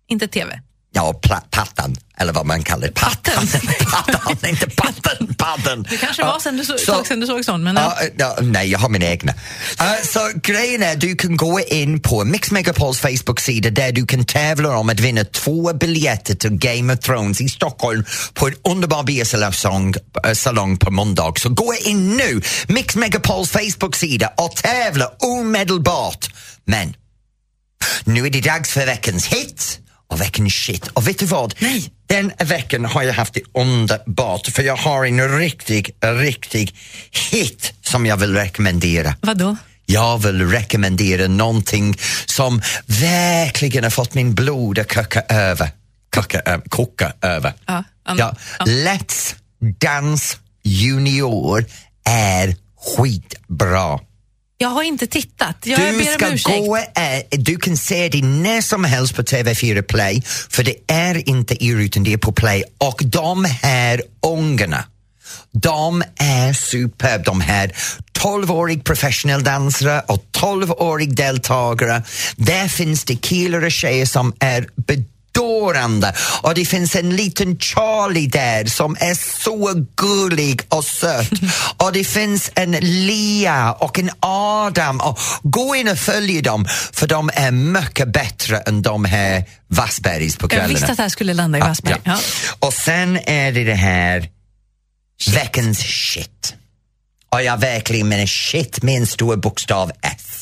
Inte 0.08 0.28
TV? 0.28 0.60
Ja, 0.94 1.20
pla- 1.24 1.42
pattan, 1.52 1.96
eller 2.22 2.34
vad 2.34 2.46
man 2.46 2.64
kallar 2.64 2.88
det. 2.88 2.94
Patten. 2.94 3.48
pattan, 3.92 4.50
inte 4.50 4.70
patten, 4.70 5.36
padden. 5.38 5.86
Det 5.90 5.98
kanske 5.98 6.24
var 6.24 6.40
sen 6.40 6.58
du 6.58 6.66
så, 6.66 6.78
tag 6.78 7.08
sen 7.08 7.20
du 7.20 7.28
såg 7.28 7.46
sån, 7.46 7.64
men 7.64 7.76
ja. 7.76 7.98
Ja, 8.18 8.38
nej, 8.42 8.72
jag 8.72 8.80
har 8.80 8.90
mina 8.90 9.06
egna. 9.06 9.32
Uh, 9.32 10.04
så 10.04 10.20
grejen 10.44 10.84
är, 10.84 10.96
du 10.96 11.16
kan 11.16 11.38
gå 11.38 11.60
in 11.60 12.00
på 12.00 12.24
Mix 12.24 12.52
Megapols 12.52 13.00
Facebook-sida 13.00 13.70
där 13.70 13.92
du 13.92 14.06
kan 14.06 14.26
tävla 14.26 14.78
om 14.78 14.90
att 14.90 15.00
vinna 15.00 15.24
två 15.24 15.74
biljetter 15.74 16.36
till 16.36 16.52
Game 16.52 16.94
of 16.94 17.00
Thrones 17.00 17.42
i 17.42 17.50
Stockholm 17.50 18.04
på 18.34 18.48
en 18.48 18.56
underbar 18.64 19.04
biosalong 19.04 19.94
äh, 20.26 20.34
salong 20.34 20.78
på 20.78 20.92
måndag. 20.92 21.34
Så 21.40 21.50
gå 21.50 21.74
in 21.86 22.18
nu, 22.18 22.42
Mix 22.68 22.96
Megapols 22.96 23.50
Facebook-sida 23.50 24.34
och 24.38 24.56
tävla 24.56 25.12
omedelbart. 25.20 26.30
Men 26.66 26.94
nu 28.04 28.26
är 28.26 28.30
det 28.30 28.42
dags 28.42 28.70
för 28.70 28.86
veckans 28.86 29.26
hit 29.26 29.81
och 30.12 30.22
veckans 30.22 30.54
shit. 30.54 30.88
Och 30.88 31.08
vet 31.08 31.20
du 31.20 31.26
vad? 31.26 31.54
Nej. 31.60 31.92
Den 32.08 32.32
veckan 32.40 32.86
har 32.86 33.04
jag 33.04 33.14
haft 33.14 33.34
det 33.34 33.42
underbart 33.54 34.48
för 34.48 34.64
jag 34.64 34.76
har 34.78 35.06
en 35.06 35.38
riktig, 35.40 35.96
riktig 36.04 36.76
hit 37.32 37.74
som 37.82 38.06
jag 38.06 38.18
vill 38.18 38.36
rekommendera. 38.36 39.16
Vadå? 39.22 39.56
Jag 39.86 40.18
vill 40.18 40.48
rekommendera 40.50 41.28
någonting 41.28 41.98
som 42.26 42.62
verkligen 42.86 43.84
har 43.84 43.92
fått 43.92 44.14
min 44.14 44.34
blod 44.36 44.80
att 44.80 44.94
koka 44.96 45.22
över. 45.30 45.70
Koka, 46.16 46.42
ö- 46.46 46.62
koka 46.70 47.14
över. 47.22 47.54
Ja, 47.66 47.84
an- 48.06 48.18
ja. 48.18 48.36
ja. 48.60 48.66
Let's 48.66 49.36
Dance 49.80 50.38
Junior 50.64 51.66
är 52.10 52.56
skitbra. 52.98 54.00
Jag 54.62 54.70
har 54.70 54.84
inte 54.84 55.08
tittat. 55.08 55.58
Jag 55.64 55.80
Du 55.80 55.98
ber 55.98 56.04
ska 56.06 56.28
om 56.28 56.34
ursäkt. 56.34 56.58
gå, 56.60 56.78
eh, 56.78 56.84
du 57.32 57.58
kan 57.58 57.78
se 57.78 58.10
det 58.10 58.22
när 58.22 58.62
som 58.62 58.84
helst 58.84 59.16
på 59.16 59.22
TV4 59.22 59.82
Play, 59.82 60.24
för 60.50 60.64
det 60.64 60.76
är 60.88 61.30
inte 61.30 61.64
i 61.64 61.76
rutan, 61.76 62.04
det 62.04 62.14
är 62.14 62.18
på 62.18 62.32
Play. 62.32 62.64
Och 62.78 63.02
de 63.04 63.46
här 63.46 64.02
ungarna, 64.28 64.84
de 65.52 66.04
är 66.18 66.54
superb. 66.54 67.24
De 67.24 67.42
här 67.42 67.72
12-årig 68.20 68.84
professionell 68.84 69.44
dansare 69.44 70.02
och 70.08 70.26
12-årig 70.38 71.16
deltagare. 71.16 72.04
Där 72.36 72.68
finns 72.68 73.04
det 73.04 73.16
killar 73.16 73.66
och 73.66 73.72
tjejer 73.72 74.06
som 74.06 74.34
är 74.40 74.68
bedårande 75.34 76.14
och 76.42 76.54
det 76.56 76.66
finns 76.66 76.96
en 76.96 77.16
liten 77.16 77.60
Charlie 77.60 78.28
där 78.28 78.66
som 78.66 78.96
är 79.00 79.14
så 79.44 79.86
gullig 79.96 80.62
och 80.70 80.86
söt 80.86 81.30
och 81.78 81.92
det 81.94 82.04
finns 82.04 82.52
en 82.56 82.72
Lia 82.72 83.72
och 83.72 84.00
en 84.00 84.10
Adam 84.20 85.00
och 85.02 85.20
gå 85.44 85.76
in 85.76 85.88
och 85.88 85.98
följ 85.98 86.42
dem 86.42 86.66
för 86.94 87.08
de 87.08 87.30
är 87.34 87.52
mycket 87.52 88.14
bättre 88.14 88.58
än 88.58 88.82
de 88.82 89.06
här 89.06 89.46
Wassbergs 89.68 90.36
på 90.36 90.44
Jag 90.46 90.50
kvällarna. 90.52 90.70
visste 90.74 90.92
att 90.92 90.98
det 90.98 91.04
här 91.04 91.10
skulle 91.10 91.34
landa 91.34 91.58
i 91.58 91.62
Wassberg. 91.62 91.96
Ja. 92.04 92.12
Ja. 92.12 92.20
Och 92.68 92.74
sen 92.74 93.18
är 93.26 93.52
det 93.52 93.64
det 93.64 93.76
här 93.76 94.30
veckans 95.34 95.80
shit. 95.80 96.56
Och 97.30 97.44
jag 97.44 97.58
verkligen 97.58 98.10
menar 98.10 98.26
shit 98.26 98.84
med 98.84 98.98
en 98.98 99.08
stor 99.08 99.36
bokstav 99.36 99.92
S. 100.02 100.41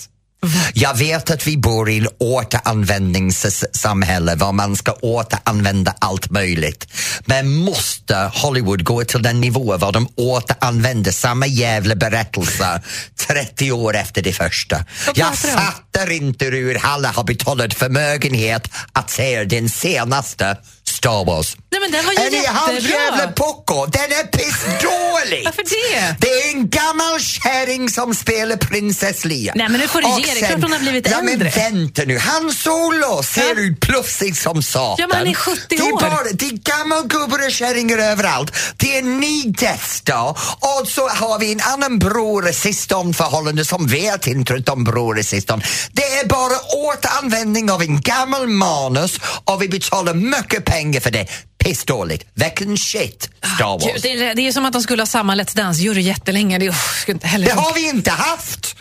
Jag 0.73 0.97
vet 0.97 1.31
att 1.31 1.47
vi 1.47 1.57
bor 1.57 1.89
i 1.89 1.97
ett 1.97 2.15
återanvändningssamhälle 2.19 4.35
där 4.35 4.51
man 4.51 4.75
ska 4.75 4.91
återanvända 4.91 5.93
allt 5.99 6.31
möjligt. 6.31 6.87
Men 7.25 7.55
måste 7.55 8.31
Hollywood 8.33 8.83
gå 8.83 9.03
till 9.03 9.21
den 9.21 9.41
nivå 9.41 9.77
där 9.77 9.91
de 9.91 10.07
återanvänder 10.15 11.11
samma 11.11 11.47
jävla 11.47 11.95
berättelse 11.95 12.81
30 13.27 13.71
år 13.71 13.95
efter 13.95 14.21
det 14.21 14.33
första? 14.33 14.85
Jag 15.15 15.37
fattar 15.37 16.11
inte 16.11 16.45
hur 16.45 16.85
alla 16.85 17.09
har 17.09 17.23
betalat 17.23 17.73
förmögenhet 17.73 18.67
att 18.93 19.09
se 19.09 19.43
den 19.43 19.69
senaste 19.69 20.57
Star 20.99 21.25
Wars. 21.25 21.55
Nej, 21.71 21.81
men 21.81 21.91
den 21.91 22.05
var 22.05 22.13
ju 22.13 22.19
Är 22.19 22.31
ni 22.31 22.37
jättebra. 22.37 22.99
jävla 22.99 23.27
pucko? 23.27 23.85
Den 23.85 24.01
är 24.19 24.23
pissdålig! 24.37 25.41
Varför 25.45 25.63
det? 25.63 26.15
Det 26.19 26.27
är 26.27 26.49
en 26.55 26.69
gammal 26.69 27.19
kärring 27.19 27.89
som 27.89 28.15
spelar 28.15 28.57
prinsess 28.57 29.25
Leia. 29.25 29.53
Nej, 29.55 29.69
men 29.69 29.79
nu 29.81 29.87
får 29.87 30.01
du 30.01 30.07
Och 30.07 30.19
ge 30.19 30.33
dig. 30.33 30.43
Klart 30.43 30.61
hon 30.61 30.71
har 30.71 30.79
blivit 30.79 31.07
ja, 31.11 31.19
äldre. 31.19 31.37
men 31.37 31.73
vänta 31.77 32.01
nu, 32.05 32.17
Han 32.19 32.51
Solo 32.53 33.23
ser 33.23 33.41
Ja. 33.55 33.61
ut 33.61 33.79
plufsig 33.79 34.37
som 34.37 34.63
satan. 34.63 34.95
Ja, 34.99 35.07
men 35.07 35.17
han 35.17 35.27
är 35.27 35.33
70 35.33 35.61
det 35.69 35.75
är 35.75 35.93
år. 35.93 35.99
Bara, 36.01 36.23
det 36.33 36.45
är 36.45 36.51
gammelgubbar 36.51 37.45
och 37.45 37.51
kärringar 37.51 37.97
överallt. 37.97 38.51
Det 38.77 38.97
är 38.97 39.01
ny 39.01 39.43
Death 39.43 39.89
Star 39.89 40.29
och 40.59 40.87
så 40.87 41.07
har 41.09 41.39
vi 41.39 41.51
en 41.51 41.61
annan 41.61 41.99
bror 41.99 42.47
och 42.47 42.55
systern-förhållande 42.55 43.65
som 43.65 43.87
vet 43.87 44.27
inte 44.27 44.53
att 44.53 44.65
de 44.65 44.83
bror 44.83 45.17
och 45.19 45.25
systern. 45.25 45.61
Det 45.91 46.03
är 46.19 46.25
bara 46.27 46.57
återanvändning 46.89 47.71
av 47.71 47.81
en 47.81 48.01
gammal 48.01 48.47
manus 48.47 49.19
och 49.45 49.61
vi 49.61 49.67
betalar 49.69 50.13
mycket 50.13 50.65
pengar 50.65 50.88
för 50.99 51.11
det. 51.11 51.27
Pissdåligt. 51.63 52.25
Verkligen 52.33 52.77
shit, 52.77 53.29
Star 53.55 53.65
Wars. 53.65 53.83
Gud, 53.83 54.01
det, 54.01 54.25
är, 54.25 54.35
det 54.35 54.47
är 54.47 54.51
som 54.51 54.65
att 54.65 54.73
de 54.73 54.81
skulle 54.81 55.01
ha 55.01 55.07
samma 55.07 55.35
Let's 55.35 55.55
Dance-jury 55.57 55.99
jättelänge. 55.99 56.57
Det, 56.57 56.69
oh, 56.69 56.75
inte 57.07 57.27
heller 57.27 57.45
Det 57.45 57.53
har 57.53 57.73
vi 57.73 57.89
inte 57.89 58.11
haft! 58.11 58.75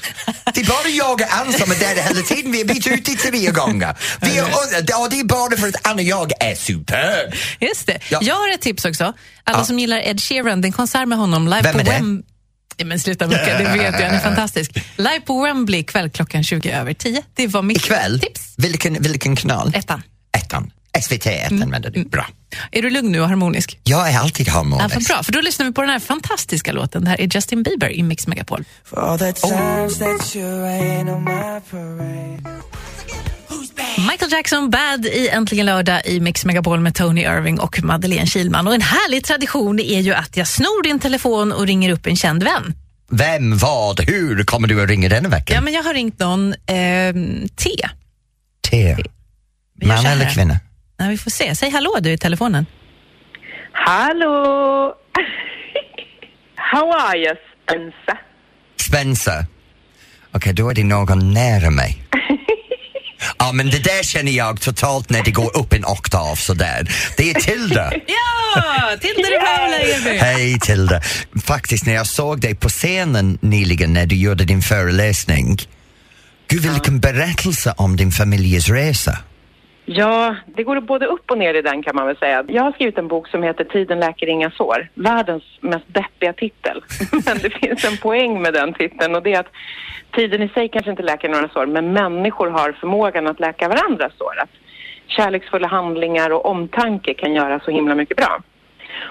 Det 0.54 0.60
är 0.60 0.64
bara 0.66 0.88
jag 0.88 1.12
och 1.12 1.20
Ann 1.30 1.52
som 1.52 1.70
är 1.70 1.74
där 1.78 2.02
hela 2.02 2.20
tiden. 2.22 2.52
Vi 2.52 2.58
har 2.58 2.64
bytt 2.64 2.86
ut 2.86 3.04
det 3.04 3.16
tre 3.16 3.50
gånger. 3.50 3.96
Vi 4.20 4.38
är, 4.38 4.44
och 4.44 5.10
det 5.10 5.20
är 5.20 5.24
bara 5.24 5.56
för 5.56 5.68
att 5.68 5.86
Ann 5.86 5.96
och 5.96 6.02
jag 6.02 6.32
är 6.40 6.54
superb. 6.54 7.34
Just 7.60 7.86
det. 7.86 7.98
Ja. 8.10 8.18
Jag 8.22 8.34
har 8.34 8.54
ett 8.54 8.60
tips 8.60 8.84
också. 8.84 9.04
Alla 9.44 9.58
Ja. 9.58 9.64
som 9.64 9.78
gillar 9.78 9.98
Ed 9.98 10.20
Sheeran, 10.20 10.60
det 10.60 10.66
är 10.66 10.68
en 10.68 10.72
konsert 10.72 11.08
med 11.08 11.18
honom 11.18 11.44
live 11.48 11.62
Vem 11.62 11.72
på 11.72 11.80
är 11.80 11.84
det? 11.84 11.90
Wem- 11.90 12.22
Ja, 12.80 12.84
men 12.86 13.00
sluta 13.00 13.26
mucka, 13.26 13.58
det 13.58 13.64
vet 13.64 13.82
jag. 14.00 14.06
Han 14.06 14.14
är 14.14 14.20
fantastisk. 14.20 14.70
Live 14.96 15.20
på 15.20 15.42
Wembley 15.42 15.82
kväll 15.84 16.10
klockan 16.10 16.44
20 16.44 16.70
över 16.70 16.94
10. 16.94 17.22
Det 17.34 17.46
var 17.46 17.62
mitt 17.62 17.76
Ikväll, 17.76 18.20
tips. 18.20 18.40
vilken, 18.56 19.02
vilken 19.02 19.36
kanal? 19.36 19.72
Ettan. 19.74 20.02
Ettan. 20.38 20.70
SVT 21.02 21.26
1 21.26 21.52
använder 21.52 21.90
du. 21.90 22.04
Bra. 22.04 22.26
Är 22.72 22.82
du 22.82 22.90
lugn 22.90 23.12
nu 23.12 23.20
och 23.20 23.28
harmonisk? 23.28 23.78
Jag 23.84 24.10
är 24.10 24.18
alltid 24.18 24.48
Ja, 24.48 24.52
harmonisk. 24.52 24.94
för 24.94 25.14
bra, 25.14 25.22
för 25.22 25.32
då 25.32 25.40
lyssnar 25.40 25.66
vi 25.66 25.72
på 25.72 25.80
den 25.80 25.90
här 25.90 25.98
fantastiska 25.98 26.72
låten. 26.72 27.04
Det 27.04 27.10
här 27.10 27.20
är 27.20 27.28
Justin 27.34 27.62
Bieber 27.62 27.90
i 27.92 28.02
Mix 28.02 28.26
Megapol. 28.26 28.64
Parade. 28.90 29.34
Michael 34.10 34.32
Jackson 34.32 34.70
Bad 34.70 35.06
i 35.06 35.28
Äntligen 35.28 35.66
lördag 35.66 36.02
i 36.06 36.20
Mix 36.20 36.44
Megapol 36.44 36.80
med 36.80 36.94
Tony 36.94 37.20
Irving 37.22 37.60
och 37.60 37.82
Madeleine 37.84 38.26
Kilman. 38.26 38.66
Och 38.68 38.74
en 38.74 38.80
härlig 38.80 39.24
tradition 39.24 39.80
är 39.80 40.00
ju 40.00 40.14
att 40.14 40.36
jag 40.36 40.48
snor 40.48 40.82
din 40.82 40.98
telefon 40.98 41.52
och 41.52 41.66
ringer 41.66 41.90
upp 41.92 42.06
en 42.06 42.16
känd 42.16 42.42
vän. 42.42 42.74
Vem, 43.10 43.58
vad, 43.58 44.00
hur 44.00 44.44
kommer 44.44 44.68
du 44.68 44.82
att 44.82 44.88
ringa 44.88 45.08
denna 45.08 45.28
vecka? 45.28 45.54
Ja, 45.54 45.60
men 45.60 45.72
jag 45.72 45.82
har 45.82 45.94
ringt 45.94 46.18
någon, 46.18 46.54
ehm, 46.66 47.48
T. 47.56 47.70
T. 48.70 48.96
Gör 49.80 49.86
Man 49.88 50.06
eller 50.06 50.30
kvinna? 50.34 50.56
Ja, 50.98 51.06
vi 51.08 51.18
får 51.18 51.30
se. 51.30 51.54
Säg 51.54 51.70
hallå 51.70 51.96
du 52.00 52.12
i 52.12 52.18
telefonen. 52.18 52.66
Hallå! 53.72 54.94
How 56.56 56.92
are 56.92 57.18
you, 57.18 57.34
Spencer? 57.64 58.20
Spencer. 58.80 59.46
Okej, 60.32 60.52
då 60.52 60.70
är 60.70 60.74
det 60.74 60.84
någon 60.84 61.34
nära 61.34 61.70
mig. 61.70 62.02
Ja, 63.38 63.52
men 63.52 63.70
det 63.70 63.78
där 63.78 64.02
känner 64.02 64.32
jag 64.32 64.60
totalt 64.60 65.10
när 65.10 65.22
det 65.24 65.30
går 65.30 65.56
upp 65.56 65.72
en 65.72 65.84
oktav 65.84 66.34
sådär. 66.36 66.88
Det 67.16 67.30
är 67.30 67.34
Tilda. 67.34 67.92
Ja, 68.06 68.96
Tilde 69.00 69.22
de 69.22 69.38
Paula 69.38 69.78
Eby. 69.78 70.18
Hej 70.18 70.58
Tilda! 70.60 71.00
Faktiskt 71.44 71.86
när 71.86 71.94
jag 71.94 72.06
såg 72.06 72.40
dig 72.40 72.54
på 72.54 72.68
scenen 72.68 73.38
nyligen 73.42 73.92
när 73.92 74.06
du 74.06 74.16
gjorde 74.16 74.44
din 74.44 74.62
föreläsning. 74.62 75.56
Gud, 76.48 76.62
vilken 76.62 77.00
berättelse 77.00 77.74
om 77.76 77.96
din 77.96 78.12
familjes 78.12 78.68
resa. 78.68 79.18
Ja, 79.90 80.36
det 80.46 80.62
går 80.64 80.80
både 80.80 81.06
upp 81.06 81.30
och 81.30 81.38
ner 81.38 81.54
i 81.54 81.62
den 81.62 81.82
kan 81.82 81.96
man 81.96 82.06
väl 82.06 82.16
säga. 82.16 82.44
Jag 82.48 82.62
har 82.62 82.72
skrivit 82.72 82.98
en 82.98 83.08
bok 83.08 83.28
som 83.28 83.42
heter 83.42 83.64
Tiden 83.64 84.00
läker 84.00 84.26
inga 84.26 84.50
sår. 84.50 84.88
Världens 84.94 85.42
mest 85.60 85.84
deppiga 85.86 86.32
titel. 86.32 86.84
Men 87.26 87.38
det 87.38 87.50
finns 87.50 87.84
en 87.84 87.96
poäng 87.96 88.42
med 88.42 88.54
den 88.54 88.74
titeln 88.74 89.14
och 89.14 89.22
det 89.22 89.32
är 89.32 89.40
att 89.40 89.52
tiden 90.12 90.42
i 90.42 90.48
sig 90.48 90.68
kanske 90.68 90.90
inte 90.90 91.02
läker 91.02 91.28
några 91.28 91.48
sår 91.48 91.66
men 91.66 91.92
människor 91.92 92.50
har 92.50 92.72
förmågan 92.72 93.26
att 93.26 93.40
läka 93.40 93.68
varandras 93.68 94.12
sår. 94.18 94.38
Att 94.42 94.50
kärleksfulla 95.06 95.68
handlingar 95.68 96.30
och 96.30 96.46
omtanke 96.46 97.14
kan 97.14 97.34
göra 97.34 97.60
så 97.60 97.70
himla 97.70 97.94
mycket 97.94 98.16
bra. 98.16 98.42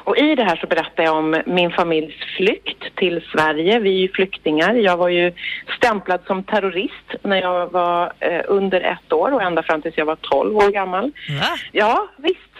Och 0.08 0.18
i 0.18 0.36
det 0.36 0.44
här 0.44 0.56
så 0.56 0.68
berättar 0.68 1.04
jag 1.04 1.16
om 1.16 1.42
min 1.46 1.72
familjs 1.72 2.16
flykt 2.38 2.96
till 2.96 3.22
Sverige. 3.32 3.80
Vi 3.80 3.90
är 3.90 4.02
ju 4.02 4.12
flyktingar. 4.12 4.74
Jag 4.74 4.98
var 4.98 5.10
ju 5.10 5.34
stämplad 5.78 6.20
som 6.28 6.44
terrorist 6.44 7.10
när 7.24 7.42
jag 7.42 7.72
var 7.72 8.14
eh, 8.20 8.42
under 8.48 8.82
ett 8.82 9.14
år 9.14 9.34
och 9.34 9.42
ända 9.42 9.64
fram 9.64 9.82
tills 9.82 9.98
jag 9.98 10.06
var 10.06 10.16
12 10.16 10.58
år 10.58 10.72
gammal. 10.72 11.04
Va? 11.42 11.58
Ja, 11.72 12.08
visst. 12.18 12.54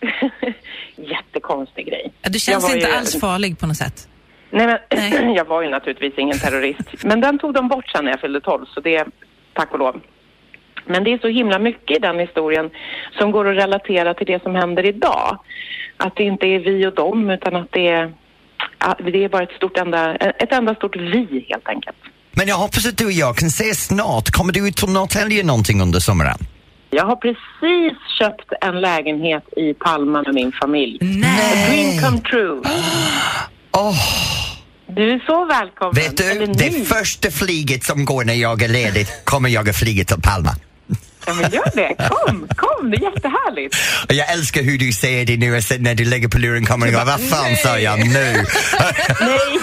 Jättekonstig 0.96 1.86
grej. 1.86 2.12
Du 2.22 2.38
känns 2.38 2.74
inte 2.74 2.88
ju- 2.88 2.94
alls 2.96 3.20
farlig 3.20 3.58
på 3.58 3.66
något 3.66 3.76
sätt. 3.76 4.08
Nej, 4.50 4.66
men 4.66 4.78
Nej. 4.96 5.34
jag 5.36 5.44
var 5.44 5.62
ju 5.62 5.68
naturligtvis 5.68 6.18
ingen 6.18 6.38
terrorist. 6.38 7.04
Men 7.04 7.20
den 7.20 7.38
tog 7.38 7.54
de 7.54 7.68
bort 7.68 7.88
sen 7.88 8.04
när 8.04 8.12
jag 8.12 8.20
fyllde 8.20 8.40
12, 8.40 8.66
så 8.66 8.80
det 8.80 9.04
tack 9.52 9.72
och 9.72 9.78
lov. 9.78 10.00
Men 10.86 11.04
det 11.04 11.12
är 11.12 11.18
så 11.18 11.28
himla 11.28 11.58
mycket 11.58 11.96
i 11.96 12.00
den 12.00 12.18
historien 12.18 12.70
som 13.18 13.30
går 13.32 13.48
att 13.50 13.56
relatera 13.56 14.14
till 14.14 14.26
det 14.26 14.42
som 14.42 14.54
händer 14.54 14.86
idag. 14.86 15.38
Att 15.96 16.16
det 16.16 16.24
inte 16.24 16.46
är 16.46 16.58
vi 16.58 16.86
och 16.86 16.94
dem, 16.94 17.30
utan 17.30 17.56
att 17.56 17.68
det 17.72 17.88
är, 17.88 18.12
det 19.12 19.24
är 19.24 19.28
bara 19.28 19.42
ett, 19.42 19.56
stort 19.56 19.76
enda, 19.78 20.14
ett 20.16 20.52
enda 20.52 20.74
stort 20.74 20.96
vi, 20.96 21.46
helt 21.50 21.68
enkelt. 21.68 21.96
Men 22.32 22.46
jag 22.48 22.56
hoppas 22.56 22.86
att 22.86 22.98
du 22.98 23.04
och 23.06 23.12
jag 23.12 23.36
kan 23.36 23.48
ses 23.48 23.86
snart. 23.86 24.30
Kommer 24.30 24.52
du 24.52 24.68
ut 24.68 24.76
till 24.76 24.88
Norrtälje 24.88 25.42
någonting 25.44 25.80
under 25.82 26.00
sommaren? 26.00 26.38
Jag 26.90 27.04
har 27.04 27.16
precis 27.16 27.98
köpt 28.18 28.52
en 28.60 28.80
lägenhet 28.80 29.42
i 29.56 29.74
Palma 29.74 30.22
med 30.22 30.34
min 30.34 30.52
familj. 30.52 30.98
Nej. 31.00 31.70
Dream 31.70 32.02
come 32.10 32.20
true. 32.30 32.60
Åh, 33.76 33.94
Du 34.86 35.10
är 35.12 35.22
så 35.26 35.44
välkommen. 35.44 35.94
vet 35.94 36.16
du, 36.16 36.46
det 36.46 36.86
första 36.88 37.30
flyget 37.30 37.84
som 37.84 38.04
går 38.04 38.24
när 38.24 38.34
jag 38.34 38.62
är 38.62 38.68
ledig 38.68 39.06
kommer 39.24 39.48
jag 39.48 39.68
att 39.68 39.76
flyga 39.76 40.04
till 40.04 40.20
Palma. 40.22 40.50
Ja, 41.26 41.34
men 41.34 41.50
gör 41.50 41.70
det. 41.76 41.94
Kom, 42.08 42.48
kom. 42.56 42.90
Det 42.90 42.96
är 42.96 43.00
jättehärligt. 43.02 43.76
Och 44.08 44.14
jag 44.14 44.32
älskar 44.32 44.62
hur 44.62 44.78
du 44.78 44.92
säger 44.92 45.26
det 45.26 45.36
nu, 45.36 45.56
och 45.56 45.62
sen 45.62 45.82
när 45.82 45.94
du 45.94 46.04
lägger 46.04 46.28
på 46.28 46.38
luren 46.38 46.64
kommer 46.66 46.86
jag 46.86 47.04
vad 47.04 47.20
fan 47.20 47.56
sa 47.56 47.78
jag 47.78 47.98
nu? 47.98 48.44
Nej. 49.20 49.58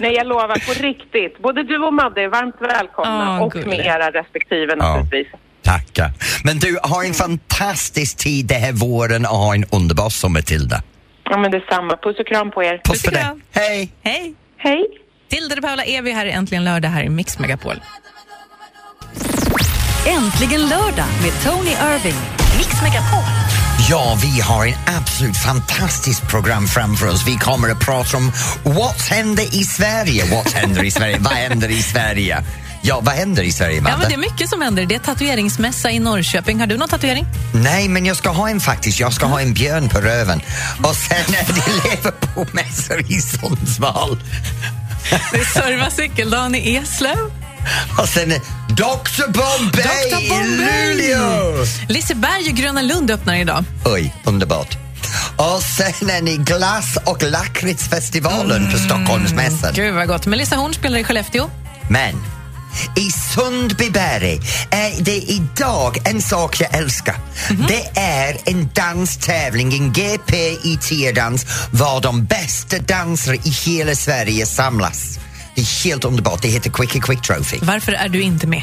Nej, 0.00 0.12
jag 0.14 0.26
lovar 0.26 0.48
på 0.66 0.72
riktigt. 0.82 1.42
Både 1.42 1.62
du 1.62 1.78
och 1.78 1.94
Madde 1.94 2.22
är 2.22 2.28
varmt 2.28 2.56
välkomna 2.60 3.36
Åh, 3.38 3.42
och 3.42 3.52
gulligt. 3.52 3.68
med 3.68 3.86
era 3.86 4.10
respektive 4.10 4.76
naturligtvis. 4.76 5.26
Tackar. 5.62 6.10
Men 6.44 6.58
du, 6.58 6.78
ha 6.82 7.04
en 7.04 7.14
fantastisk 7.14 8.16
tid 8.16 8.46
det 8.46 8.54
här 8.54 8.72
våren 8.72 9.26
och 9.26 9.36
ha 9.36 9.54
en 9.54 9.64
underbar 9.72 10.08
sommar 10.10 10.40
Tilda. 10.40 10.82
Ja, 11.24 11.38
men 11.38 11.50
detsamma. 11.50 11.96
Puss 12.02 12.18
och 12.20 12.26
kram 12.26 12.50
på 12.50 12.62
er. 12.64 12.80
Puss 12.84 12.92
Puss 12.92 13.04
och 13.04 13.12
dig. 13.12 13.22
kram. 13.22 13.40
Hej! 13.52 13.92
Hej! 14.02 14.34
Hej. 14.58 14.84
Tilde 15.30 15.54
de 15.54 15.60
Paula 15.60 15.84
Evi 15.84 16.12
här 16.12 16.26
i 16.26 16.30
Äntligen 16.30 16.64
lördag 16.64 16.88
här 16.88 17.02
i 17.02 17.08
Mix 17.08 17.38
Megapol. 17.38 17.76
Äntligen 20.06 20.60
lördag 20.68 21.06
med 21.22 21.32
Tony 21.44 21.70
Irving. 21.70 22.14
Mix 22.58 22.82
Megapol. 22.82 23.24
Ja, 23.90 24.18
vi 24.22 24.40
har 24.40 24.66
en 24.66 24.74
absolut 24.86 25.36
fantastiskt 25.36 26.28
program 26.28 26.66
framför 26.68 27.08
oss. 27.08 27.26
Vi 27.26 27.36
kommer 27.36 27.68
att 27.70 27.80
prata 27.80 28.16
om 28.16 28.32
vad 28.62 28.94
händer 29.00 29.42
i 29.54 29.64
Sverige? 29.64 30.24
Vad 30.30 30.52
händer 30.52 30.84
i 30.84 30.90
Sverige? 30.90 31.18
vad 31.20 31.32
händer 31.32 31.68
i 31.70 31.82
Sverige? 31.82 32.44
Ja, 32.82 33.00
vad 33.02 33.14
händer 33.14 33.42
i 33.42 33.52
Sverige, 33.52 33.76
Ja, 33.76 33.82
Madde? 33.82 33.96
men 33.98 34.08
det 34.08 34.14
är 34.14 34.18
mycket 34.30 34.48
som 34.48 34.62
händer. 34.62 34.86
Det 34.86 34.94
är 34.94 34.98
tatueringsmässa 34.98 35.90
i 35.90 35.98
Norrköping. 35.98 36.60
Har 36.60 36.66
du 36.66 36.76
någon 36.76 36.88
tatuering? 36.88 37.26
Nej, 37.54 37.88
men 37.88 38.06
jag 38.06 38.16
ska 38.16 38.30
ha 38.30 38.48
en 38.48 38.60
faktiskt. 38.60 39.00
Jag 39.00 39.12
ska 39.12 39.26
ha 39.26 39.40
en 39.40 39.54
björn 39.54 39.88
på 39.88 40.00
röven. 40.00 40.40
Och 40.82 40.94
sen 40.96 41.34
är 41.34 41.46
det 41.46 41.88
Liverpool-mässor 41.90 43.12
i 43.12 43.20
Sundsvall. 43.20 44.18
Det 45.32 45.38
är 45.40 45.44
Serva 45.44 45.90
cykeldagen 45.90 46.54
i 46.54 46.76
Eslöv. 46.76 47.16
Och 47.98 48.08
sen 48.08 48.32
är 48.32 48.40
Dr 48.76 49.26
Bombay 49.32 50.10
Dr. 50.10 50.22
i 50.22 50.28
Bombay. 50.28 50.94
Luleå. 50.94 51.64
Liseberg 51.88 52.50
och 52.50 52.56
Gröna 52.56 52.82
Lund 52.82 53.10
öppnar 53.10 53.36
idag. 53.36 53.64
Oj, 53.84 54.14
underbart. 54.24 54.76
Och 55.36 55.62
sen 55.62 56.10
är 56.10 56.22
ni 56.22 56.36
glass 56.36 56.98
och 57.04 57.22
lakritsfestivalen 57.22 58.72
på 58.72 58.78
Stockholmsmässan. 58.78 59.72
Gud 59.74 59.94
vad 59.94 60.08
gott. 60.08 60.26
Melissa 60.26 60.56
Horn 60.56 60.74
spelar 60.74 60.98
i 60.98 61.04
Skellefteå. 61.04 61.50
Men 61.90 62.14
i 62.96 63.10
Sundbyberg 63.10 64.40
är 64.70 65.02
det 65.02 65.16
idag 65.16 65.98
en 66.08 66.22
sak 66.22 66.60
jag 66.60 66.74
älskar. 66.74 67.16
Det 67.68 68.00
är 68.00 68.36
en 68.44 68.70
danstävling, 68.74 69.74
en 69.74 69.92
GP 69.92 70.36
i 70.64 70.78
tiodans 70.80 71.46
var 71.70 72.00
de 72.00 72.24
bästa 72.24 72.78
dansare 72.78 73.36
i 73.36 73.50
hela 73.50 73.94
Sverige 73.94 74.46
samlas. 74.46 75.18
Det 75.54 75.60
är 75.60 75.84
helt 75.84 76.04
underbart. 76.04 76.42
Det 76.42 76.48
heter 76.48 76.70
Quickie 76.70 77.00
Quick 77.00 77.22
Trophy. 77.22 77.58
Varför 77.62 77.92
är 77.92 78.08
du 78.08 78.20
inte 78.22 78.46
med? 78.46 78.62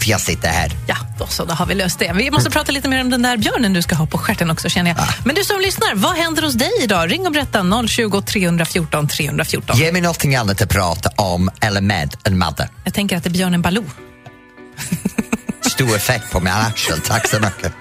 För 0.00 0.10
jag 0.10 0.20
sitter 0.20 0.48
här. 0.48 0.72
Ja, 0.86 0.96
då 1.18 1.26
så, 1.26 1.44
då 1.44 1.54
har 1.54 1.66
vi 1.66 1.74
löst 1.74 1.98
det. 1.98 2.12
Vi 2.14 2.30
måste 2.30 2.50
prata 2.50 2.72
lite 2.72 2.88
mer 2.88 3.00
om 3.00 3.10
den 3.10 3.22
där 3.22 3.36
björnen 3.36 3.72
du 3.72 3.82
ska 3.82 3.94
ha 3.94 4.06
på 4.06 4.18
stjärten 4.18 4.50
också 4.50 4.68
känner 4.68 4.90
jag. 4.90 4.98
Men 5.24 5.34
du 5.34 5.44
som 5.44 5.60
lyssnar, 5.60 5.94
vad 5.94 6.16
händer 6.16 6.42
hos 6.42 6.54
dig 6.54 6.70
idag? 6.82 7.10
Ring 7.12 7.26
och 7.26 7.32
berätta 7.32 7.86
020 7.88 8.22
314 8.22 9.08
314. 9.08 9.78
Ge 9.78 9.92
mig 9.92 10.00
någonting 10.00 10.34
annat 10.36 10.62
att 10.62 10.68
prata 10.68 11.10
om 11.16 11.50
eller 11.60 11.80
med 11.80 12.14
än 12.24 12.38
Madde. 12.38 12.68
Jag 12.84 12.94
tänker 12.94 13.16
att 13.16 13.24
det 13.24 13.28
är 13.28 13.32
björnen 13.32 13.62
Baloo. 13.62 13.84
Stor 15.60 15.96
effekt 15.96 16.30
på 16.32 16.40
min 16.40 16.52
axel. 16.52 17.00
Tack 17.00 17.28
så 17.28 17.40
mycket. 17.40 17.72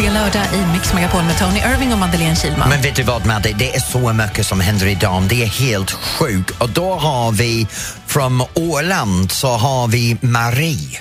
Det 0.00 0.06
äntligen 0.06 0.24
äntligen 0.26 0.42
lördag 0.42 0.70
i 0.70 0.72
Mix 0.72 0.94
Megapol 0.94 1.22
med 1.22 1.38
Tony 1.38 1.58
Irving 1.58 1.92
och 1.92 1.98
Madeleine 1.98 2.36
Kilman. 2.36 2.68
Men 2.68 2.82
vet 2.82 2.96
du 2.96 3.02
vad 3.02 3.26
Madde, 3.26 3.52
det 3.58 3.74
är 3.74 3.80
så 3.80 4.12
mycket 4.12 4.46
som 4.46 4.60
händer 4.60 4.86
idag. 4.86 5.22
Det 5.28 5.42
är 5.42 5.46
helt 5.46 5.90
sjukt. 5.90 6.60
Och 6.60 6.68
då 6.70 6.94
har 6.94 7.32
vi 7.32 7.66
från 8.06 8.42
Åland 8.54 9.30
så 9.30 9.46
har 9.46 9.88
vi 9.88 10.16
Marie. 10.22 10.98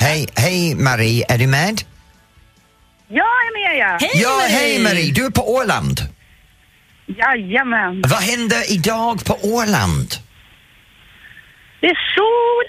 Hej, 0.00 0.28
hej 0.36 0.74
Marie, 0.74 1.24
är 1.28 1.38
du 1.38 1.46
med? 1.46 1.82
Jag 3.08 3.36
är 3.46 3.52
med 3.58 3.78
ja! 3.78 3.98
Hej 4.00 4.10
Ja, 4.14 4.40
hej 4.48 4.78
Marie, 4.78 5.12
du 5.12 5.26
är 5.26 5.30
på 5.30 5.54
Åland. 5.54 6.00
Jajamän. 7.06 8.02
Vad 8.02 8.22
händer 8.22 8.72
idag 8.72 9.24
på 9.24 9.34
Åland? 9.42 10.08
Det 11.80 11.86
är 11.86 11.98
sol, 12.14 12.66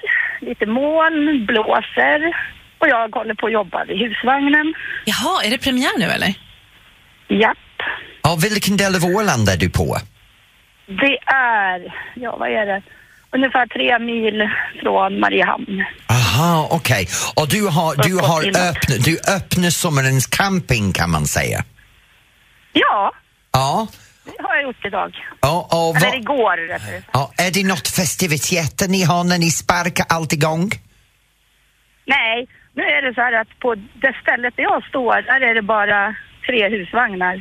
lite 0.50 0.66
moln, 0.66 1.46
blåser 1.46 2.20
och 2.82 2.88
jag 2.88 3.16
håller 3.16 3.34
på 3.34 3.46
att 3.48 3.54
jobba 3.54 3.86
vid 3.86 3.98
husvagnen. 4.00 4.74
Jaha, 5.06 5.44
är 5.44 5.50
det 5.50 5.58
premiär 5.58 5.98
nu 6.00 6.06
eller? 6.06 6.34
Japp. 7.30 7.58
Ja, 8.24 8.38
vilken 8.42 8.78
del 8.78 8.96
av 8.96 9.06
Åland 9.06 9.50
är 9.50 9.58
du 9.58 9.70
på? 9.70 9.98
Det 10.88 11.18
är, 11.34 11.94
ja 12.16 12.38
vad 12.38 12.50
är 12.50 12.66
det, 12.66 12.82
ungefär 13.32 13.68
tre 13.68 14.00
mil 14.00 14.50
från 14.82 15.20
Mariehamn. 15.20 15.86
Aha, 16.10 16.68
okej. 16.72 17.08
Och 17.36 17.48
du 17.50 17.68
har, 17.68 17.96
du 18.08 18.14
Uppåt 18.14 18.28
har 18.30 18.44
inåt. 18.44 18.58
öppnat, 18.58 19.04
du 19.06 19.20
öppnar 19.38 19.70
sommarens 19.70 20.28
camping 20.28 20.94
kan 20.94 21.10
man 21.12 21.26
säga. 21.26 21.64
Ja, 22.74 23.12
Ja. 23.54 23.88
det 24.26 24.44
har 24.44 24.56
jag 24.56 24.64
gjort 24.64 24.86
idag. 24.86 25.16
ja 25.42 25.68
och 25.72 25.96
Eller 25.96 26.08
vad, 26.08 26.16
igår 26.20 26.58
rättare 26.68 27.02
ja, 27.14 27.32
är 27.38 27.52
det 27.52 27.68
något 27.68 27.88
festiviteter 27.88 28.88
ni 28.88 29.04
har 29.04 29.24
när 29.24 29.38
ni 29.38 29.52
sparkar 29.52 30.06
allt 30.10 30.34
igång? 30.34 30.72
Nej, 32.06 32.48
nu 32.76 32.84
är 32.84 33.02
det 33.02 33.14
så 33.14 33.22
här 33.22 33.34
att 33.42 33.60
på 33.60 33.76
det 33.76 34.14
stället 34.22 34.54
där 34.58 34.64
jag 34.64 34.84
står, 34.90 35.16
där 35.22 35.42
är 35.50 35.54
det 35.56 35.62
bara 35.62 36.16
tre 36.48 36.70
husvagnar. 36.70 37.36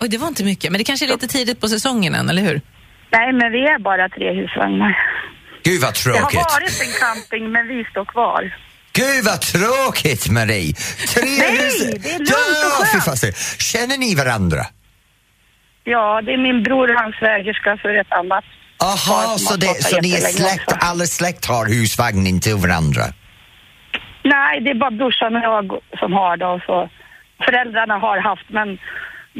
Oj, 0.00 0.08
det 0.08 0.18
var 0.18 0.28
inte 0.28 0.44
mycket, 0.44 0.70
men 0.72 0.78
det 0.78 0.84
kanske 0.84 1.06
är 1.06 1.08
lite 1.08 1.26
tidigt 1.28 1.60
på 1.60 1.68
säsongen 1.68 2.14
än, 2.14 2.28
eller 2.30 2.42
hur? 2.42 2.60
Nej, 3.12 3.32
men 3.32 3.52
vi 3.52 3.62
är 3.74 3.78
bara 3.78 4.08
tre 4.08 4.32
husvagnar. 4.40 4.92
Gud 5.62 5.80
vad 5.82 5.94
Det 6.04 6.10
har 6.10 6.18
tråkigt. 6.20 6.36
varit 6.36 6.80
en 6.80 6.92
camping, 7.00 7.52
men 7.52 7.68
vi 7.68 7.84
står 7.90 8.04
kvar. 8.04 8.56
Gud 8.92 9.24
vad 9.24 9.40
tråkigt 9.40 10.28
Marie! 10.30 10.74
Tre 11.14 11.22
Nej, 11.24 11.56
hus- 11.56 11.80
det 12.04 12.10
är 12.14 12.18
lugnt 12.18 12.30
och 12.80 12.86
Ja, 12.94 13.00
skönt. 13.00 13.36
Känner 13.60 13.98
ni 13.98 14.14
varandra? 14.14 14.60
Ja, 15.84 16.22
det 16.22 16.32
är 16.32 16.38
min 16.38 16.62
bror 16.62 16.94
och 16.94 17.00
hans 17.00 17.16
svägerska 17.16 17.76
för 17.82 18.00
ett 18.00 18.12
annat. 18.12 18.44
Aha, 18.82 19.38
så, 19.38 19.56
det, 19.56 19.66
så 19.84 20.00
ni 20.00 20.12
är 20.14 20.20
släkt, 20.20 20.72
alla 20.80 21.04
släkt 21.04 21.44
har 21.46 21.66
husvagn 21.66 22.26
in 22.26 22.40
till 22.40 22.54
varandra? 22.54 23.02
Nej, 24.34 24.60
det 24.60 24.70
är 24.70 24.74
bara 24.84 24.90
brorsan 24.90 25.36
och 25.36 25.42
jag 25.42 25.64
som 26.00 26.12
har 26.12 26.36
det 26.36 26.46
och 26.46 26.62
så. 26.66 26.78
Föräldrarna 27.44 27.94
har 27.98 28.18
haft, 28.30 28.48
men 28.58 28.68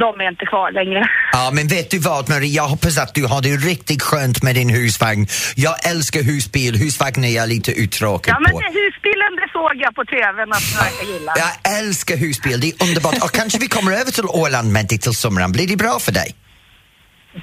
de 0.02 0.20
är 0.20 0.28
inte 0.28 0.46
kvar 0.46 0.70
längre. 0.78 1.08
Ja, 1.32 1.50
men 1.56 1.66
vet 1.76 1.90
du 1.90 1.98
vad 1.98 2.28
Marie, 2.28 2.54
jag 2.60 2.68
hoppas 2.74 2.98
att 3.02 3.14
du 3.14 3.24
har 3.32 3.40
det 3.42 3.56
riktigt 3.72 4.02
skönt 4.02 4.42
med 4.42 4.54
din 4.54 4.70
husvagn. 4.78 5.26
Jag 5.56 5.76
älskar 5.90 6.20
husbil, 6.30 6.72
husvagn 6.84 7.24
är 7.24 7.34
jag 7.40 7.48
lite 7.48 7.70
uttråkad 7.82 8.34
Ja, 8.34 8.38
men 8.40 8.52
på. 8.52 8.58
husbilen, 8.80 9.32
det 9.40 9.48
såg 9.52 9.74
jag 9.84 9.94
på 9.94 10.04
TVn 10.04 10.52
att 10.56 10.64
ni 10.70 10.74
verkar 10.84 11.06
gilla. 11.12 11.32
Jag 11.44 11.78
älskar 11.78 12.16
husbil, 12.16 12.60
det 12.60 12.68
är 12.72 12.76
underbart. 12.88 13.18
Och 13.24 13.32
kanske 13.40 13.58
vi 13.58 13.68
kommer 13.76 13.92
över 14.00 14.10
till 14.16 14.28
Åland 14.42 14.72
med 14.72 14.84
dig 14.88 14.98
till 14.98 15.12
sommaren, 15.24 15.52
blir 15.52 15.68
det 15.72 15.76
bra 15.76 15.94
för 16.06 16.12
dig? 16.12 16.28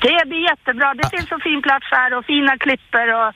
Det 0.06 0.20
blir 0.30 0.44
jättebra. 0.52 0.88
Det 0.94 1.08
finns 1.16 1.30
så 1.30 1.40
fin 1.48 1.62
plats 1.68 1.88
här 1.98 2.10
och 2.18 2.26
fina 2.26 2.54
klippor 2.66 3.08
och 3.22 3.30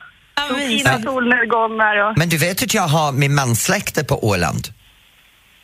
Fina 0.57 1.01
solnedgångar 1.01 2.09
och... 2.11 2.17
Men 2.17 2.29
du 2.29 2.37
vet 2.37 2.63
att 2.63 2.73
jag 2.73 2.87
har 2.87 3.11
min 3.11 3.35
mans 3.35 3.63
släkte 3.63 4.03
på 4.03 4.27
Åland? 4.27 4.67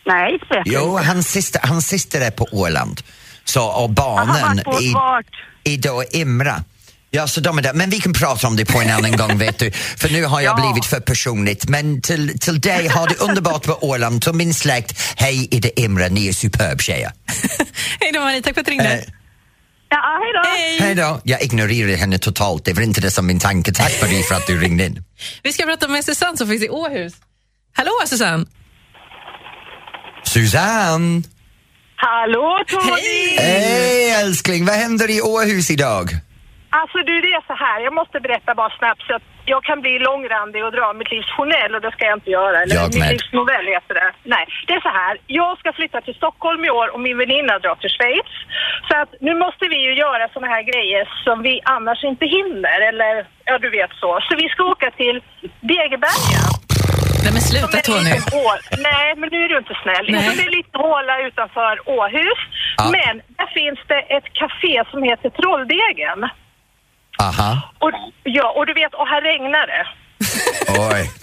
Nej, 0.05 0.37
det 0.49 0.55
vet 0.55 0.63
Jo, 0.65 0.97
hans 0.97 1.27
syster, 1.31 1.61
hans 1.63 1.87
syster 1.87 2.21
är 2.21 2.31
på 2.31 2.47
Åland. 2.51 3.01
Så, 3.43 3.63
och 3.65 3.81
Han 3.81 3.93
barnen 3.95 4.35
har 4.35 4.55
varit 4.55 4.63
på 4.65 4.81
i, 4.81 4.93
vart? 4.93 5.25
i 5.63 5.77
då 5.77 6.03
Imra. 6.11 6.63
Ja, 7.15 7.27
så 7.27 7.41
de 7.41 7.57
är 7.57 7.61
där. 7.61 7.73
Men 7.73 7.89
vi 7.89 7.99
kan 7.99 8.13
prata 8.13 8.47
om 8.47 8.55
det 8.55 8.65
på 8.65 8.81
en 8.81 8.89
annan 8.91 9.11
gång, 9.17 9.37
vet 9.37 9.59
du. 9.59 9.71
För 9.71 10.09
nu 10.09 10.25
har 10.25 10.41
jag 10.41 10.59
Ja. 10.59 10.61
blivit 10.71 10.85
för 10.85 10.99
personligt. 10.99 11.69
Men 11.69 12.01
till, 12.01 12.39
till 12.39 12.61
dig, 12.61 12.87
ha 12.87 13.05
det 13.05 13.15
underbart 13.15 13.63
på 13.65 13.77
Åland. 13.81 14.21
Till 14.21 14.33
min 14.33 14.53
släkt, 14.53 15.13
hej 15.17 15.47
i 15.51 15.59
det 15.59 15.79
Imra, 15.79 16.07
ni 16.07 16.27
är 16.27 16.33
superb 16.33 16.81
tjejer. 16.81 17.11
Hej 17.99 18.11
då 18.13 18.19
Marie, 18.19 18.41
tack 18.41 18.53
för 18.53 18.61
att 18.61 18.65
du 18.65 18.71
ringde. 18.71 18.93
Eh, 18.93 18.99
Ja, 19.93 20.19
hej 20.21 20.33
då. 20.33 20.49
Hej! 20.49 20.77
hej 20.79 20.95
då. 20.95 21.21
Jag 21.23 21.41
ignorerar 21.41 21.97
henne 21.97 22.17
totalt, 22.17 22.65
det 22.65 22.73
var 22.73 22.81
inte 22.81 23.01
det 23.01 23.11
som 23.11 23.27
min 23.27 23.39
tanke. 23.39 23.71
Tack 23.71 24.01
Marie 24.01 24.23
för 24.23 24.35
att 24.35 24.47
du 24.47 24.59
ringde 24.59 24.85
in. 24.85 25.03
Vi 25.43 25.53
ska 25.53 25.65
prata 25.65 25.87
med 25.87 26.05
Susanne 26.05 26.37
som 26.37 26.47
finns 26.47 26.63
i 26.63 26.69
Åhus. 26.69 27.13
Hallå 27.73 27.91
Susanne! 28.05 28.45
Susanne! 30.23 31.23
Hallå 31.95 32.63
Tony! 32.67 33.37
Hej 33.37 34.09
älskling, 34.11 34.65
vad 34.65 34.75
händer 34.75 35.09
i 35.09 35.21
Åhus 35.21 35.71
idag? 35.71 36.17
Alltså 36.79 36.97
du, 36.97 37.13
det 37.25 37.31
är 37.39 37.43
så 37.51 37.55
här. 37.65 37.77
Jag 37.87 37.93
måste 37.93 38.17
berätta 38.19 38.55
bara 38.61 38.73
snabbt 38.79 39.03
så 39.07 39.13
att 39.15 39.25
jag 39.45 39.61
kan 39.63 39.81
bli 39.81 39.93
långrandig 40.09 40.65
och 40.65 40.71
dra 40.77 40.93
mitt 40.99 41.11
livs 41.11 41.31
journal 41.37 41.75
och 41.75 41.81
det 41.85 41.91
ska 41.91 42.01
jag 42.05 42.17
inte 42.19 42.31
göra. 42.39 42.55
Eller 42.61 42.75
Jag 42.75 42.95
mitt 42.95 43.11
livs 43.11 43.29
novell 43.39 43.67
heter 43.75 43.93
det. 44.01 44.09
Nej, 44.35 44.45
det 44.67 44.73
är 44.79 44.81
så 44.89 44.93
här. 45.01 45.13
Jag 45.27 45.51
ska 45.59 45.73
flytta 45.73 46.01
till 46.01 46.15
Stockholm 46.21 46.61
i 46.65 46.69
år 46.69 46.87
och 46.93 47.01
min 47.07 47.17
väninna 47.17 47.59
drar 47.63 47.75
till 47.75 47.93
Schweiz. 47.95 48.31
Så 48.87 48.93
att 49.01 49.11
nu 49.27 49.33
måste 49.43 49.63
vi 49.73 49.79
ju 49.87 49.93
göra 50.03 50.23
såna 50.35 50.47
här 50.47 50.63
grejer 50.71 51.03
som 51.25 51.41
vi 51.47 51.53
annars 51.75 52.03
inte 52.11 52.25
hinner. 52.37 52.77
Eller 52.89 53.13
ja, 53.49 53.57
du 53.57 53.69
vet 53.69 53.91
så. 54.03 54.11
Så 54.27 54.31
vi 54.41 54.47
ska 54.49 54.63
åka 54.63 54.91
till 54.91 55.17
Degeberga. 55.71 56.43
Nej 57.23 57.31
men 57.35 57.41
sluta 57.51 57.67
Som 57.67 57.93
är 57.93 58.15
en 58.17 58.25
Tony. 58.33 58.59
Nej, 58.91 59.07
men 59.19 59.27
nu 59.33 59.39
är 59.45 59.49
du 59.49 59.57
inte 59.63 59.77
snäll. 59.83 60.05
Nej. 60.09 60.21
Det 60.21 60.41
är 60.41 60.47
en 60.47 60.55
liten 60.59 60.79
håla 60.87 61.15
utanför 61.27 61.73
Åhus. 61.99 62.41
Ja. 62.77 62.83
Men 62.97 63.13
där 63.37 63.49
finns 63.59 63.79
det 63.91 64.01
ett 64.15 64.27
café 64.41 64.83
som 64.91 65.03
heter 65.09 65.29
Trolldegen. 65.29 66.19
Aha, 67.19 67.61
Och, 67.79 67.91
ja, 68.23 68.53
och 68.57 68.65
du 68.65 68.73
vet, 68.73 68.93
och 68.93 69.07
här 69.07 69.21
regnar 69.21 69.67
det. 69.73 69.85
oj. 70.95 71.11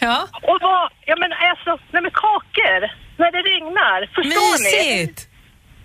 Ja, 0.00 0.26
Och 0.32 0.58
vad, 0.60 0.90
ja 1.06 1.14
men 1.22 1.30
alltså, 1.48 1.70
nej 1.92 2.02
men 2.02 2.10
kakor, 2.10 2.80
när 3.18 3.30
det 3.32 3.42
regnar, 3.52 3.98
förstår 4.14 4.52
ni? 4.62 5.00
mysigt! 5.02 5.28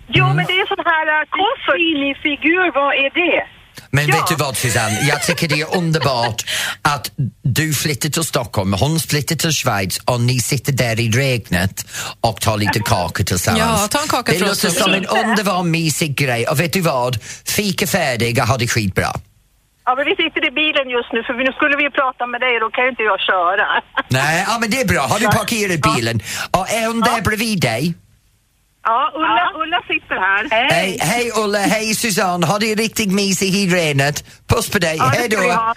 Jo 0.08 0.26
men 0.26 0.44
det 0.46 0.52
är 0.52 0.66
sån 0.66 0.84
här 0.84 1.06
uh, 1.20 1.26
koffert. 1.38 2.22
figur, 2.22 2.72
vad 2.74 2.94
är 2.94 3.10
det? 3.10 3.46
Men 3.90 4.06
Ja. 4.08 4.16
vet 4.16 4.26
du 4.26 4.34
vad 4.34 4.56
Susanne, 4.56 5.00
jag 5.08 5.22
tycker 5.22 5.48
det 5.48 5.60
är 5.60 5.76
underbart 5.76 6.44
att 6.82 7.10
du 7.42 7.74
flyttar 7.74 8.08
till 8.08 8.24
Stockholm, 8.24 8.72
hon 8.72 9.00
flyttar 9.00 9.36
till 9.36 9.52
Schweiz 9.52 9.98
och 10.04 10.20
ni 10.20 10.38
sitter 10.40 10.72
där 10.72 11.00
i 11.00 11.10
regnet 11.10 11.86
och 12.20 12.40
tar 12.40 12.56
lite 12.56 12.80
kakor 12.80 13.24
tillsammans. 13.24 13.80
Ja, 13.82 13.88
ta 13.88 14.02
en 14.02 14.08
kaka 14.08 14.32
Det 14.32 14.38
låter 14.38 14.68
som 14.68 14.94
en 14.94 15.06
underbar 15.06 15.62
mysig 15.62 16.16
grej 16.16 16.46
och 16.46 16.60
vet 16.60 16.72
du 16.72 16.80
vad? 16.80 17.18
Fika 17.46 17.86
färdiga, 17.86 18.44
ha 18.44 18.56
det 18.56 18.68
skitbra. 18.68 19.12
Ja 19.86 19.94
men 19.96 20.04
vi 20.10 20.14
sitter 20.22 20.42
i 20.48 20.50
bilen 20.50 20.86
just 20.96 21.10
nu 21.12 21.22
för 21.26 21.32
nu 21.48 21.52
skulle 21.58 21.76
vi 21.76 21.82
ju 21.88 21.90
prata 21.90 22.26
med 22.26 22.40
dig 22.40 22.52
och 22.56 22.60
då 22.60 22.70
kan 22.70 22.84
ju 22.84 22.90
inte 22.90 23.02
jag 23.02 23.20
köra. 23.20 23.66
Nej, 24.08 24.44
ja, 24.48 24.58
men 24.60 24.70
det 24.70 24.80
är 24.80 24.88
bra. 24.94 25.00
Har 25.12 25.18
du 25.18 25.26
parkerat 25.26 25.80
bilen? 25.94 26.20
Och 26.50 26.70
är 26.70 26.86
hon 26.86 27.00
där 27.00 27.20
bredvid 27.22 27.60
dig? 27.60 27.94
Ja, 28.88 29.10
Ulla, 29.14 29.44
Ulla 29.62 29.80
sitter 29.88 30.14
här. 30.14 30.70
Hej, 30.70 30.98
hej 31.00 31.30
Ulla, 31.36 31.58
hej 31.58 31.94
Susanne, 31.94 32.46
ha 32.46 32.58
det 32.58 32.74
riktigt 32.74 33.12
mysigt 33.12 33.54
i 33.56 33.68
regnet. 33.68 34.24
Puss 34.46 34.70
på 34.70 34.78
dig, 34.78 34.96
Ja, 34.96 35.04
hej 35.04 35.28
då! 35.28 35.36
Ja, 35.36 35.74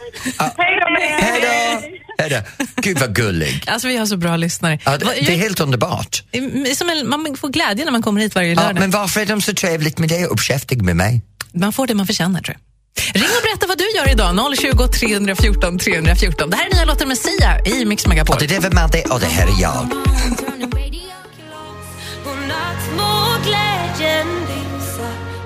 Hej 0.57 0.79
då. 0.79 1.01
Hej 1.25 1.41
då! 1.41 1.87
Hej 2.23 2.29
då! 2.29 2.63
Gud 2.81 2.99
vad 2.99 3.15
gullig. 3.15 3.63
Alltså 3.67 3.87
vi 3.87 3.97
har 3.97 4.05
så 4.05 4.17
bra 4.17 4.35
lyssnare. 4.35 4.79
Ja, 4.85 4.97
det, 4.97 5.05
det 5.05 5.33
är 5.33 5.37
helt 5.37 5.59
underbart. 5.59 6.23
jag- 6.31 6.77
som 6.77 6.89
en, 6.89 7.09
man 7.09 7.35
får 7.37 7.49
glädje 7.49 7.85
när 7.85 7.91
man 7.91 8.01
kommer 8.01 8.21
hit 8.21 8.35
varje 8.35 8.49
Ja, 8.53 8.55
lördag. 8.61 8.79
men 8.79 8.91
varför 8.91 9.21
är 9.21 9.25
de 9.25 9.41
så 9.41 9.53
trevligt 9.53 9.97
med 9.97 10.09
dig 10.09 10.25
och 10.25 10.31
uppkäftiga 10.33 10.83
med 10.83 10.95
mig? 10.95 11.21
Man 11.53 11.73
får 11.73 11.87
det 11.87 11.93
man 11.95 12.07
förtjänar 12.07 12.41
tror 12.41 12.55
jag. 12.59 12.68
Ring 13.13 13.23
och 13.23 13.43
berätta 13.43 13.67
vad 13.67 13.77
du 13.77 13.91
gör 13.95 14.11
idag. 14.11 14.57
020 14.57 14.87
314 14.87 15.79
314. 15.79 16.49
Det 16.49 16.57
här 16.57 16.65
är 16.69 16.75
nya 16.75 16.85
låten 16.85 17.07
med 17.07 17.17
Sia 17.17 17.59
i 17.65 17.85
Mix 17.85 18.07
Megapol. 18.07 18.33
Och 18.33 18.41
det 18.41 18.47
där 18.47 18.59
var 18.59 18.71
Madde 18.71 19.03
och 19.09 19.19
det 19.19 19.25
här 19.25 19.47
är 19.47 19.61
jag. 19.61 19.87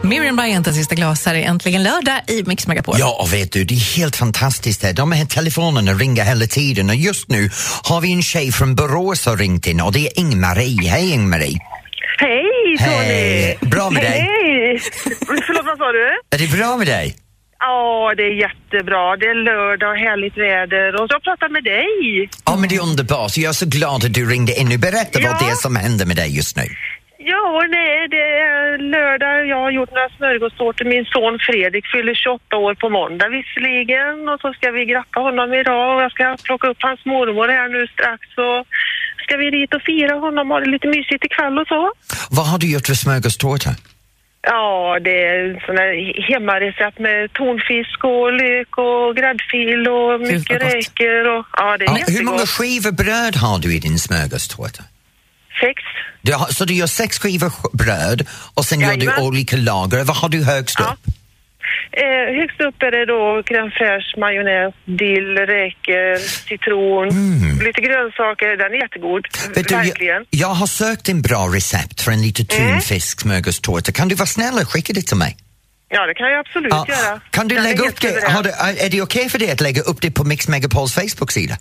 Miriam 0.03 0.35
Bryant, 0.35 0.75
sista 0.75 0.95
glas 0.95 1.25
här 1.25 1.35
är 1.35 1.41
äntligen 1.41 1.83
lördag 1.83 2.21
i 2.27 2.43
Mix 2.45 2.67
Megapol. 2.67 2.95
Ja, 2.99 3.17
och 3.19 3.33
vet 3.33 3.51
du, 3.51 3.63
det 3.63 3.73
är 3.73 3.97
helt 3.97 4.15
fantastiskt 4.15 4.83
här. 4.83 4.93
De 4.93 5.11
här 5.11 5.25
telefonerna 5.25 5.93
ringer 5.93 6.23
hela 6.23 6.47
tiden 6.47 6.89
och 6.89 6.95
just 6.95 7.29
nu 7.29 7.49
har 7.83 8.01
vi 8.01 8.13
en 8.13 8.23
tjej 8.23 8.51
från 8.51 8.75
Borås 8.75 9.21
som 9.21 9.37
ringt 9.37 9.67
in 9.67 9.81
och 9.81 9.91
det 9.93 10.07
är 10.07 10.19
Ing-Marie. 10.19 10.89
Hej 10.89 11.11
Ing-Marie! 11.11 11.57
Hej 12.17 12.77
Tony! 12.77 12.89
Hej! 12.89 13.57
Bra 13.61 13.89
med 13.89 14.03
dig? 14.03 14.11
Hej! 14.11 14.81
Förlåt, 15.27 15.65
vad 15.65 15.77
sa 15.77 15.91
du? 15.91 16.35
Är 16.35 16.37
det 16.37 16.57
bra 16.57 16.77
med 16.77 16.87
dig? 16.87 17.15
Ja, 17.65 18.13
det 18.17 18.23
är 18.31 18.35
jättebra. 18.47 19.03
Det 19.21 19.27
är 19.33 19.39
lördag 19.51 19.89
och 19.93 19.97
härligt 20.07 20.37
väder 20.47 20.89
och 21.01 21.07
jag 21.13 21.21
pratar 21.27 21.49
med 21.55 21.63
dig. 21.75 21.89
Ja, 22.45 22.53
men 22.59 22.65
det 22.69 22.75
är 22.75 22.83
underbart. 22.89 23.31
Jag 23.37 23.49
är 23.49 23.59
så 23.63 23.69
glad 23.77 23.99
att 24.05 24.13
du 24.19 24.23
ringde 24.33 24.53
in. 24.59 24.67
Nu 24.69 24.77
berätta 24.77 25.15
vad 25.19 25.31
Ja. 25.31 25.37
det 25.41 25.49
är 25.53 25.59
som 25.67 25.75
händer 25.75 26.05
med 26.05 26.15
dig 26.21 26.29
just 26.39 26.53
nu. 26.61 26.67
Ja, 27.33 27.45
nej, 27.77 27.97
det 28.15 28.25
är 28.51 28.77
lördag. 28.95 29.37
Jag 29.53 29.59
har 29.65 29.71
gjort 29.77 29.91
några 29.97 30.09
smörgåstårtor. 30.17 30.85
Min 30.95 31.05
son 31.15 31.35
Fredrik 31.47 31.85
fyller 31.93 32.15
28 32.15 32.57
år 32.65 32.73
på 32.83 32.87
måndag 32.99 33.27
visserligen 33.37 34.15
och 34.31 34.39
så 34.43 34.47
ska 34.57 34.67
vi 34.77 34.81
grappa 34.93 35.19
honom 35.27 35.47
idag 35.61 35.87
och 35.95 36.01
jag 36.05 36.11
ska 36.15 36.25
plocka 36.47 36.67
upp 36.71 36.81
hans 36.89 37.01
mormor 37.13 37.47
här 37.57 37.67
nu 37.75 37.81
strax 37.95 38.21
och 38.47 38.59
ska 39.23 39.33
vi 39.41 39.47
dit 39.57 39.71
och 39.77 39.81
fira 39.89 40.15
honom 40.25 40.45
och 40.51 40.55
ha 40.57 40.59
det 40.65 40.69
lite 40.75 40.87
mysigt 40.95 41.23
ikväll 41.29 41.55
och 41.61 41.67
så. 41.73 41.81
Vad 42.37 42.45
har 42.51 42.57
du 42.63 42.67
gjort 42.73 42.87
för 42.91 42.93
smörgåstårta? 43.03 43.69
Ja, 44.45 44.97
det 45.01 45.23
är 45.25 45.63
sån 45.65 45.77
här 45.77 45.93
hemmarecept 46.33 46.99
med 46.99 47.33
tonfisk 47.33 48.03
och 48.03 48.33
lök 48.33 48.77
och 48.77 49.15
gräddfil 49.15 49.87
och 49.87 50.21
mycket 50.21 50.61
räkor 50.61 51.37
och 51.37 51.45
ja, 51.57 51.77
det 51.77 51.85
är 51.85 51.89
Ja, 51.89 51.97
jättegott. 51.97 52.19
hur 52.19 52.25
många 52.25 52.45
skivor 52.45 52.91
bröd 52.91 53.35
har 53.35 53.59
du 53.59 53.75
i 53.75 53.79
din 53.79 53.99
smörgåstårta? 53.99 54.83
Sex. 55.61 55.81
Du 56.21 56.33
har, 56.33 56.45
så 56.47 56.65
du 56.65 56.73
gör 56.73 56.87
sex 56.87 57.19
skivor 57.19 57.47
sk- 57.49 57.77
bröd 57.77 58.27
och 58.53 58.65
sen 58.65 58.79
gör 58.81 58.93
du 58.93 59.05
Jajamän. 59.05 59.25
olika 59.27 59.57
lager. 59.57 60.03
Vad 60.03 60.17
har 60.17 60.29
du 60.29 60.43
högst 60.43 60.75
Ja. 60.79 60.85
upp? 60.85 61.13
Eh, 61.91 62.35
högst 62.39 62.61
upp 62.61 62.83
är 62.83 62.91
det 62.91 63.05
då 63.05 63.41
crème 63.41 63.71
fraîche, 63.77 64.19
majonnäs, 64.19 64.73
dill, 64.85 65.37
räkor, 65.37 66.17
citron, 66.49 67.07
lite 67.65 67.81
grönsaker. 67.81 68.57
Den 68.57 68.73
är 68.73 68.81
jättegod. 68.81 69.23
Mm. 69.43 69.53
Vet 69.55 69.67
du, 69.67 69.73
jag, 69.75 69.83
Verkligen. 69.83 70.25
jag 70.29 70.47
har 70.47 70.67
sökt 70.67 71.09
en 71.09 71.21
bra 71.21 71.47
recept 71.47 72.01
för 72.01 72.11
en 72.11 72.21
liten 72.21 72.45
Mm. 72.57 72.71
tunfisk 72.73 73.19
smörgåstårta. 73.21 73.91
Kan 73.91 74.07
du 74.07 74.15
vara 74.15 74.25
snäll 74.25 74.53
och 74.61 74.71
skicka 74.71 74.93
det 74.93 75.01
till 75.01 75.17
mig? 75.17 75.37
Ja, 75.89 76.05
det 76.05 76.13
kan 76.13 76.27
jag 76.31 76.39
absolut 76.39 76.71
Ja. 76.73 76.85
göra. 76.89 77.21
Kan 77.31 77.47
du 77.47 77.55
är 77.57 77.61
lägga 77.61 77.83
upp 77.89 78.01
det? 78.01 78.07
du, 78.43 78.49
är 78.85 78.89
det 78.89 79.01
okej 79.01 79.29
för 79.29 79.39
dig 79.39 79.51
att 79.51 79.61
lägga 79.61 79.81
upp 79.81 80.01
det 80.01 80.11
på 80.11 80.23
Mix 80.23 80.47
Megapols 80.47 80.93
Facebook-sida? 80.95 81.57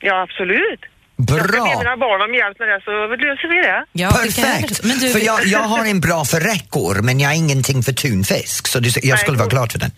Ja, 0.00 0.22
absolut. 0.22 0.80
Jag 1.16 1.26
ska 1.38 1.46
be 1.46 1.52
Bra! 1.52 1.64
mina 1.78 1.96
barn 1.96 2.20
om 2.28 2.34
hjälp 2.34 2.58
med 2.58 2.68
det 2.68 2.80
så 2.84 2.90
löser 3.26 3.48
vi 3.48 3.56
det. 3.68 3.84
Ja, 3.92 4.08
det 4.08 4.14
Perfekt! 4.36 4.84
Men 4.84 4.98
du, 4.98 5.08
för 5.10 5.20
jag, 5.20 5.44
jag 5.46 5.60
har 5.60 5.84
en 5.84 6.00
bra 6.00 6.24
för 6.24 6.40
räckor 6.40 7.02
men 7.02 7.20
jag 7.20 7.28
har 7.28 7.36
ingenting 7.36 7.82
för 7.82 7.92
tunfisk 7.92 8.66
så 8.66 8.78
det, 8.80 9.04
jag 9.04 9.18
skulle 9.18 9.38
vara 9.38 9.48
glad 9.48 9.72
för 9.72 9.78
den. 9.78 9.90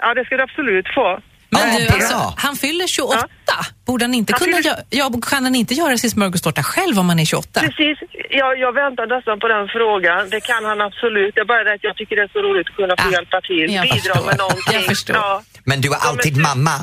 Ja, 0.00 0.14
det 0.14 0.24
ska 0.24 0.36
du 0.36 0.42
absolut 0.42 0.86
få. 0.94 1.08
men 1.50 1.60
Ja, 1.72 1.78
du 1.78 1.86
bra. 1.86 1.94
alltså, 1.94 2.34
han 2.36 2.56
fyller 2.56 2.86
28. 2.86 3.26
Borde 3.86 4.04
han 4.04 4.14
inte 4.14 4.32
kunna 4.32 4.56
gö- 4.58 4.82
ja, 4.90 5.10
kan 5.30 5.44
han 5.44 5.54
inte 5.54 5.74
göra 5.74 5.98
sin 5.98 6.10
smörgåstårta 6.10 6.62
själv 6.62 6.98
om 6.98 7.08
han 7.08 7.18
är 7.20 7.24
28? 7.24 7.60
Precis. 7.60 7.98
Jag, 8.30 8.58
jag 8.58 8.72
väntar 8.74 9.06
nästan 9.16 9.40
på 9.40 9.48
den 9.48 9.68
frågan. 9.68 10.30
Det 10.30 10.40
kan 10.40 10.64
han 10.64 10.80
absolut. 10.80 11.34
Det 11.34 11.40
är 11.40 11.44
bara 11.44 11.64
det 11.64 11.72
att 11.74 11.84
jag 11.84 11.96
tycker 11.96 12.16
det 12.16 12.22
är 12.22 12.28
så 12.32 12.38
roligt 12.42 12.66
att 12.70 12.76
kunna 12.76 12.94
få 13.02 13.08
Ah, 13.08 13.12
hjälpa 13.12 13.40
till. 13.40 13.66
jag 13.74 13.82
Bidra 13.82 13.96
förstår. 13.96 14.26
med 14.26 14.38
någonting. 14.38 14.72
Jag 14.72 14.84
förstår. 14.84 15.16
Ja. 15.16 15.42
Men 15.64 15.80
du 15.80 15.88
är 15.92 15.96
alltid 16.08 16.36
mamma 16.36 16.76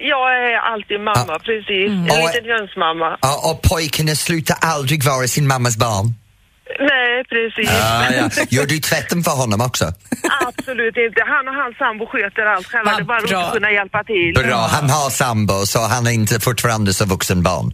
Jag 0.00 0.26
är 0.50 0.56
alltid 0.72 1.00
mamma, 1.00 1.24
Ja. 1.34 1.38
precis. 1.44 1.88
Mm. 1.90 2.00
En 2.10 2.26
liten 2.26 2.44
hönsmamma. 2.58 3.18
Ja, 3.22 3.50
och 3.50 3.62
pojkarna 3.62 4.14
slutar 4.14 4.56
aldrig 4.60 5.04
vara 5.04 5.26
sin 5.28 5.46
mammas 5.46 5.76
barn. 5.76 6.14
Nej, 6.80 7.24
precis. 7.24 7.70
Ah, 7.70 8.10
ja. 8.12 8.30
Gör 8.50 8.66
du 8.66 8.78
tvätten 8.78 9.22
för 9.22 9.30
honom 9.30 9.60
också? 9.60 9.84
Absolut 10.46 10.96
inte. 10.96 11.20
Han 11.26 11.48
och 11.48 11.54
hans 11.54 11.76
sambo 11.76 12.06
sköter 12.06 12.42
allt 12.46 12.66
själva. 12.66 12.90
Vad 12.90 12.98
Det 13.00 13.02
är 13.02 13.04
bara 13.04 13.20
bra. 13.20 13.40
att 13.46 13.52
kunna 13.54 13.70
hjälpa 13.72 14.04
till. 14.04 14.32
Bra, 14.34 14.68
han 14.70 14.90
har 14.90 15.10
sambo 15.10 15.66
så 15.66 15.78
han 15.86 16.06
är 16.06 16.10
inte 16.10 16.40
fortfarande 16.40 16.94
så 16.94 17.04
vuxen 17.04 17.42
barn. 17.42 17.72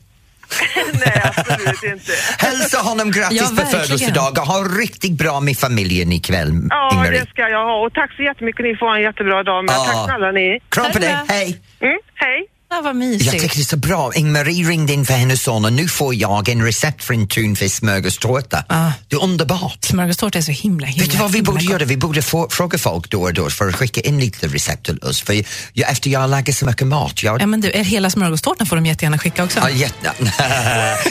Nej, 0.93 1.23
absolut 1.25 1.83
inte. 1.83 2.13
Hälsa 2.39 2.79
honom 2.79 3.11
grattis 3.11 3.41
Ja, 3.57 3.63
på 3.63 3.67
födelsedagen. 3.67 4.45
Ha 4.47 4.59
riktigt 4.65 5.13
bra 5.19 5.41
med 5.41 5.59
familjen 5.59 6.13
ikväll, 6.13 6.53
Ja, 6.71 6.91
Ingmarie. 6.93 7.21
det 7.21 7.31
ska 7.31 7.43
jag 7.49 7.65
ha. 7.65 7.87
Och 7.87 7.93
tack 7.93 8.13
så 8.17 8.23
jättemycket. 8.23 8.65
Ni 8.65 8.77
får 8.77 8.87
ha 8.87 8.97
en 8.97 9.03
jättebra 9.03 9.43
dag 9.43 9.65
med. 9.65 9.75
Ja. 9.75 9.85
Tack 9.85 10.05
snälla 10.05 10.31
ni. 10.33 10.61
Kram 10.69 10.93
på 10.93 10.99
dig, 10.99 11.17
hej! 11.29 11.61
Mm, 11.81 11.99
hej. 12.15 12.47
Ja, 12.75 12.81
vad 12.81 12.91
Jag 12.91 12.97
mysigt. 12.97 13.31
tycker 13.31 13.49
det 13.57 13.61
är 13.61 13.65
så 13.65 13.77
bra. 13.77 14.13
Ingmarie 14.15 14.69
ringde 14.69 14.93
in 14.93 15.07
för 15.07 15.15
hennes 15.15 15.43
son 15.43 15.65
och 15.65 15.73
nu 15.73 15.89
får 15.89 16.15
jag 16.15 16.49
en 16.49 16.65
recept 16.65 17.05
för 17.05 17.15
en 17.15 17.29
tunfisk 17.29 17.77
smörgåstårta. 17.77 18.65
Ah. 18.69 18.91
Det 19.09 19.17
är 19.17 19.23
underbart. 19.23 19.85
Smörgåstårta 19.85 20.39
är 20.39 20.43
så 20.43 20.53
himla, 20.53 20.87
himla 20.87 21.03
Vet 21.05 21.13
du 21.13 21.19
vad 21.19 21.33
vi 21.33 21.43
borde 21.43 21.61
gott. 21.65 21.71
göra? 21.71 21.85
Vi 21.85 21.97
borde 21.97 22.23
få, 22.23 22.49
fråga 22.51 22.79
folk 22.79 23.11
då 23.11 23.23
och 23.23 23.35
då 23.35 23.51
för 23.51 23.69
att 23.69 23.77
skicka 23.77 24.01
in 24.01 24.21
lite 24.21 24.47
recept 24.47 24.87
till 24.87 24.99
oss. 24.99 25.21
För 25.23 25.45
jag, 25.73 25.91
efter 25.91 26.11
jag 26.11 26.31
lagar 26.31 26.53
så 26.53 26.67
mycket 26.67 26.87
mat, 26.87 27.23
jag... 27.23 27.43
Ja, 27.43 27.47
men 27.47 27.61
du, 27.61 27.69
er 27.75 27.85
hela 27.85 28.11
smörgåstårtan 28.11 28.67
får 28.67 28.77
de 28.77 28.87
jättegärna 28.87 29.19
skicka 29.19 29.45
också. 29.45 29.59
Ja, 29.59 29.71
jätte... 29.71 30.13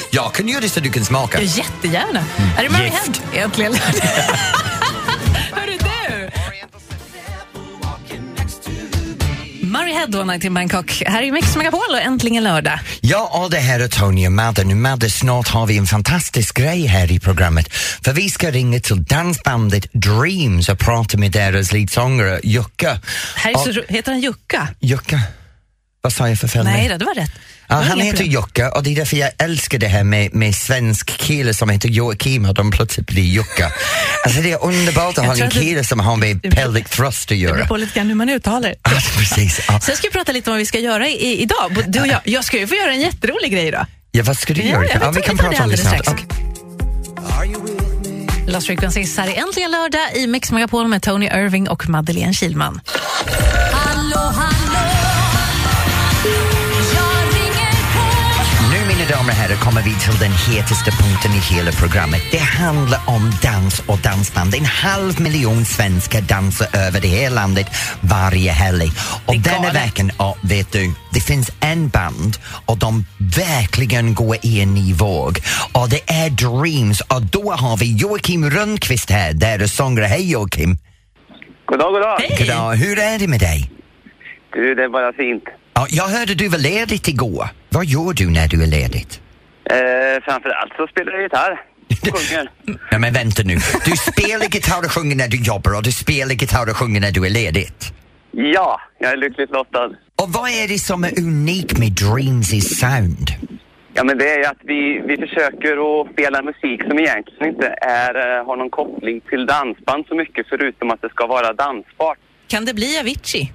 jag 0.11 0.33
kan 0.33 0.47
göra 0.47 0.61
det 0.61 0.69
så 0.69 0.79
du 0.79 0.91
kan 0.91 1.05
smaka. 1.05 1.41
Ja, 1.41 1.49
jättegärna. 1.57 2.25
Är 2.57 2.63
det 2.63 2.69
Mary. 2.69 2.89
Head? 2.89 3.43
Äntligen. 3.43 3.75
Murray 9.83 9.93
Head 9.95 10.19
och 10.19 10.27
Night 10.27 10.43
in 10.43 10.53
Bangkok. 10.53 11.03
Här 11.05 11.21
är 11.23 11.31
Mix 11.31 11.55
Megapol 11.55 11.79
och 11.91 11.99
äntligen 12.01 12.43
lördag. 12.43 12.79
Ja, 13.01 13.29
och 13.43 13.51
det 13.51 13.57
här 13.57 13.79
är 13.79 13.87
Tony 13.87 14.27
och 14.27 14.31
Madde. 14.31 14.63
Nu 14.63 14.75
Madde, 14.75 15.09
snart 15.09 15.47
har 15.47 15.65
vi 15.65 15.77
en 15.77 15.85
fantastisk 15.87 16.57
grej 16.57 16.85
här 16.85 17.11
i 17.11 17.19
programmet. 17.19 17.73
För 18.03 18.13
vi 18.13 18.29
ska 18.29 18.51
ringa 18.51 18.79
till 18.79 19.03
dansbandet 19.03 19.85
Dreams 19.93 20.69
och 20.69 20.79
prata 20.79 21.17
med 21.17 21.31
deras 21.31 21.71
leadsångare 21.71 22.39
Jukka. 22.43 22.99
Här 23.35 23.51
är 23.51 23.55
Och- 23.55 23.61
så, 23.63 23.71
ro- 23.71 23.83
heter 23.89 24.11
han 24.11 24.21
Jukka? 24.21 24.67
Jukka? 24.79 25.19
Vad 26.03 26.13
sa 26.13 26.29
jag 26.29 26.39
för 26.39 26.47
fel? 26.47 26.63
Nej, 26.63 26.89
då, 26.89 26.97
det 26.97 27.05
var 27.05 27.15
rätt. 27.15 27.31
Ja, 27.67 27.75
han 27.75 27.99
heter. 28.01 28.23
Jukka 28.23 28.71
och 28.71 28.83
det 28.83 28.91
är 28.91 28.95
därför 28.95 29.17
jag 29.17 29.31
älskar 29.37 29.77
det 29.77 29.87
här 29.87 30.03
med, 30.03 30.33
med 30.33 30.55
svensk 30.55 31.17
kille 31.17 31.53
som 31.53 31.69
heter 31.69 31.89
Joakim 31.89 32.45
och 32.45 32.53
de 32.53 32.71
plötsligt 32.71 33.07
blir 33.07 33.23
Jukka. 33.23 33.71
Alltså 34.25 34.41
det 34.41 34.51
är 34.51 34.63
underbart 34.63 35.17
att 35.17 35.25
ha 35.25 35.33
en 35.33 35.39
det- 35.39 35.49
kille 35.49 35.83
som 35.83 35.99
har 35.99 36.15
med 36.15 36.37
det 36.43 36.51
pelvic 36.51 36.85
thrust 36.89 37.21
att 37.23 37.27
Det 37.29 37.35
beror 37.45 37.57
göra. 37.57 37.67
på 37.67 37.77
lite 37.77 37.95
grann 37.95 38.07
hur 38.07 38.15
man 38.15 38.29
uttalar 38.29 38.69
det. 38.69 38.75
Ja, 38.83 38.91
precis. 39.17 39.61
Ja. 39.67 39.79
Sen 39.79 39.95
ska 39.97 40.07
vi 40.07 40.11
prata 40.11 40.31
lite 40.31 40.49
om 40.49 40.53
vad 40.53 40.59
vi 40.59 40.65
ska 40.65 40.79
göra 40.79 41.07
i, 41.09 41.41
idag. 41.41 41.77
Du 41.87 41.99
och 42.01 42.07
jag, 42.07 42.19
jag 42.23 42.43
ska 42.43 42.57
ju 42.57 42.67
få 42.67 42.75
göra 42.75 42.91
en 42.93 43.01
jätterolig 43.01 43.51
grej 43.51 43.67
idag. 43.67 43.85
ja, 44.11 44.23
vad 44.23 44.37
ska 44.37 44.53
du 44.53 44.61
Ja, 44.61 44.67
göra? 44.67 44.85
Ja, 45.01 45.11
vi 45.11 45.21
kan 45.21 45.37
prata 45.37 45.63
om 45.63 45.69
det 45.69 45.77
snart. 45.77 46.07
Okej. 46.07 46.25
Lost 48.47 48.67
Frequencies 48.67 49.17
här 49.17 49.27
är 49.27 49.35
äntligen 49.47 49.71
lördag 49.71 50.15
i 50.15 50.27
Mix 50.27 50.51
Megapol 50.51 50.87
med 50.87 51.01
Tony 51.01 51.25
Irving 51.25 51.69
och 51.69 51.89
Madeleine 51.89 52.33
Kilman. 52.33 52.81
Nu 54.09 54.15
herrar 59.53 59.65
kommer 59.65 59.81
vi 59.81 59.93
till 59.93 60.19
den 60.19 60.31
hetaste 60.31 60.91
punkten 60.91 61.31
i 61.31 61.55
hela 61.55 61.71
programmet. 61.71 62.21
Det 62.31 62.37
handlar 62.37 62.99
om 63.07 63.31
dans 63.43 63.83
och 63.87 63.97
dansband. 63.97 64.55
En 64.55 64.65
halv 64.65 65.21
miljon 65.21 65.65
svenskar 65.65 66.21
dansar 66.21 66.67
över 66.87 67.01
det 67.01 67.07
här 67.07 67.29
landet 67.29 67.67
varje 68.01 68.51
helg. 68.51 68.91
Och 69.25 69.39
denna 69.39 69.71
veckan, 69.71 70.11
ja, 70.17 70.35
vet 70.43 70.71
du, 70.71 70.91
det 71.13 71.19
finns 71.19 71.51
en 71.59 71.89
band 71.89 72.37
och 72.65 72.77
de 72.77 73.05
verkligen 73.37 74.13
går 74.13 74.37
i 74.41 74.61
en 74.61 74.73
ny 74.73 74.93
våg. 74.93 75.39
Och 75.73 75.89
det 75.89 76.01
är 76.23 76.29
Dreams 76.29 77.01
och 77.01 77.21
då 77.21 77.51
har 77.51 77.77
vi 77.77 77.95
Joakim 77.95 78.49
Rönnqvist 78.49 79.09
här, 79.09 79.33
deras 79.33 79.73
sångare. 79.75 80.05
Hej 80.05 80.31
Joakim! 80.31 80.77
God 81.65 81.79
dag, 81.79 81.93
god 81.93 82.01
dag. 82.01 82.19
Goddag. 82.39 82.71
Hur 82.71 82.99
är 82.99 83.19
det 83.19 83.27
med 83.27 83.39
dig? 83.39 83.71
Du, 84.53 84.75
det 84.75 84.83
är 84.83 84.89
bara 84.89 85.13
fint. 85.13 85.43
Ja, 85.73 85.87
jag 85.89 86.07
hörde 86.07 86.33
du 86.33 86.47
var 86.47 86.59
ledigt 86.59 87.07
igår. 87.07 87.49
Vad 87.69 87.85
gör 87.85 88.13
du 88.13 88.29
när 88.29 88.47
du 88.47 88.63
är 88.63 88.67
ledigt? 88.67 89.22
Eh, 89.69 90.23
framförallt 90.23 90.73
så 90.77 90.87
spelar 90.87 91.11
jag 91.13 91.21
gitarr. 91.21 91.61
Sjunger. 92.13 92.51
Ja, 92.91 92.99
men 92.99 93.13
vänta 93.13 93.43
nu. 93.45 93.53
Du 93.85 93.91
spelar 94.11 94.45
gitarr 94.45 94.85
och 94.85 94.91
sjunger 94.91 95.15
när 95.15 95.27
du 95.27 95.37
jobbar 95.37 95.77
och 95.77 95.83
du 95.83 95.91
spelar 95.91 96.33
gitarr 96.33 96.69
och 96.69 96.77
sjunger 96.77 97.01
när 97.01 97.11
du 97.11 97.25
är 97.25 97.29
ledigt. 97.29 97.93
Ja, 98.31 98.81
jag 98.99 99.11
är 99.11 99.17
lyckligt 99.17 99.51
lottad. 99.51 99.85
Och 100.21 100.29
vad 100.29 100.49
är 100.49 100.67
det 100.67 100.79
som 100.79 101.03
är 101.03 101.19
unikt 101.19 101.77
med 101.79 101.89
Dreams' 101.89 102.59
sound? 102.59 103.27
Ja, 103.93 104.03
men 104.03 104.17
det 104.17 104.29
är 104.29 104.37
ju 104.37 104.45
att 104.45 104.61
vi, 104.63 105.01
vi 105.05 105.17
försöker 105.17 106.01
att 106.01 106.13
spela 106.13 106.41
musik 106.41 106.83
som 106.83 106.99
egentligen 106.99 107.53
inte 107.53 107.67
är, 107.81 108.39
eh, 108.39 108.45
har 108.45 108.55
någon 108.57 108.69
koppling 108.69 109.21
till 109.21 109.45
dansband 109.45 110.05
så 110.07 110.15
mycket 110.15 110.45
förutom 110.49 110.91
att 110.91 111.01
det 111.01 111.09
ska 111.09 111.27
vara 111.27 111.53
dansbart. 111.53 112.17
Kan 112.47 112.65
det 112.65 112.73
bli 112.73 112.99
Avicii? 112.99 113.51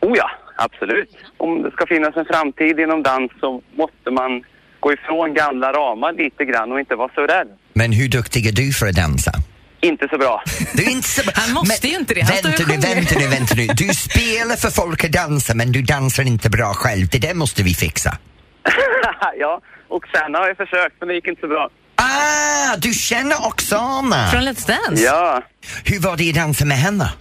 Oh 0.00 0.16
ja, 0.16 0.30
absolut. 0.56 1.16
Om 1.36 1.62
det 1.62 1.70
ska 1.70 1.86
finnas 1.86 2.16
en 2.16 2.24
framtid 2.24 2.80
inom 2.80 3.02
dans 3.02 3.32
så 3.40 3.62
måste 3.74 4.10
man 4.10 4.44
gå 4.80 4.92
ifrån 4.92 5.34
gamla 5.34 5.72
ramar 5.72 6.12
lite 6.12 6.44
grann 6.44 6.72
och 6.72 6.80
inte 6.80 6.94
vara 6.94 7.10
så 7.14 7.20
rädd. 7.20 7.48
Men 7.72 7.92
hur 7.92 8.08
duktig 8.08 8.46
är 8.46 8.52
du 8.52 8.72
för 8.72 8.86
att 8.86 8.94
dansa? 8.96 9.32
Inte 9.80 10.08
så 10.10 10.18
bra. 10.18 10.42
Du 10.74 10.82
är 10.84 10.90
inte 10.90 11.08
så... 11.08 11.22
Han 11.34 11.52
måste 11.54 11.86
ju 11.88 11.96
inte 11.96 12.14
det. 12.14 12.20
Han 12.20 12.32
vänta 12.42 12.64
nu, 12.68 12.76
vänta 12.94 13.18
nu, 13.18 13.26
vänta 13.26 13.54
nu. 13.54 13.66
Du 13.66 13.88
spelar 13.94 14.56
för 14.56 14.70
folk 14.70 15.04
att 15.04 15.12
dansa 15.12 15.54
men 15.54 15.72
du 15.72 15.82
dansar 15.82 16.22
inte 16.22 16.50
bra 16.50 16.74
själv. 16.74 17.08
Det 17.12 17.18
där 17.18 17.34
måste 17.34 17.62
vi 17.62 17.74
fixa. 17.74 18.18
ja, 19.38 19.60
och 19.88 20.04
sen 20.14 20.34
har 20.34 20.48
jag 20.48 20.56
försökt 20.56 20.94
men 20.98 21.08
det 21.08 21.14
gick 21.14 21.26
inte 21.26 21.40
så 21.40 21.48
bra. 21.48 21.68
Ah, 21.96 22.76
du 22.76 22.92
känner 22.94 23.46
Oksana! 23.46 24.28
Från 24.30 24.42
Let's 24.42 24.66
Dance? 24.66 25.04
Ja, 25.04 25.42
Hur 25.84 26.00
var 26.00 26.16
det 26.16 26.28
att 26.28 26.34
dansa 26.34 26.64
med 26.64 26.76
henne? 26.78 27.12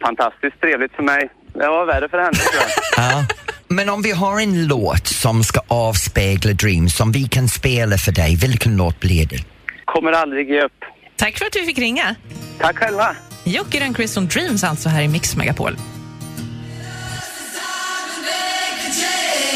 fantastiskt 0.00 0.60
trevligt 0.60 0.92
för 0.96 1.02
mig. 1.02 1.30
Det 1.54 1.68
var 1.68 1.86
värre 1.86 2.08
för 2.08 2.18
henne 2.18 2.32
tror 2.34 2.54
jag. 2.62 2.70
Ja. 2.96 3.24
Men 3.68 3.88
om 3.88 4.02
vi 4.02 4.10
har 4.12 4.40
en 4.40 4.66
låt 4.66 5.06
som 5.06 5.44
ska 5.44 5.60
avspegla 5.68 6.52
Dreams 6.52 6.96
som 6.96 7.12
vi 7.12 7.28
kan 7.28 7.48
spela 7.48 7.98
för 7.98 8.12
dig, 8.12 8.36
vilken 8.36 8.76
låt 8.76 9.00
blir 9.00 9.26
det? 9.26 9.38
Kommer 9.84 10.12
aldrig 10.12 10.48
ge 10.50 10.60
upp. 10.62 10.72
Tack 11.16 11.38
för 11.38 11.44
att 11.44 11.56
vi 11.56 11.66
fick 11.66 11.78
ringa. 11.78 12.14
Tack 12.60 12.76
själva. 12.78 13.16
Jocke 13.44 13.80
Rönnqvist 13.80 14.14
från 14.14 14.26
Dreams 14.26 14.64
alltså 14.64 14.88
här 14.88 15.02
i 15.02 15.08
Mix 15.08 15.36
Megapol. 15.36 15.76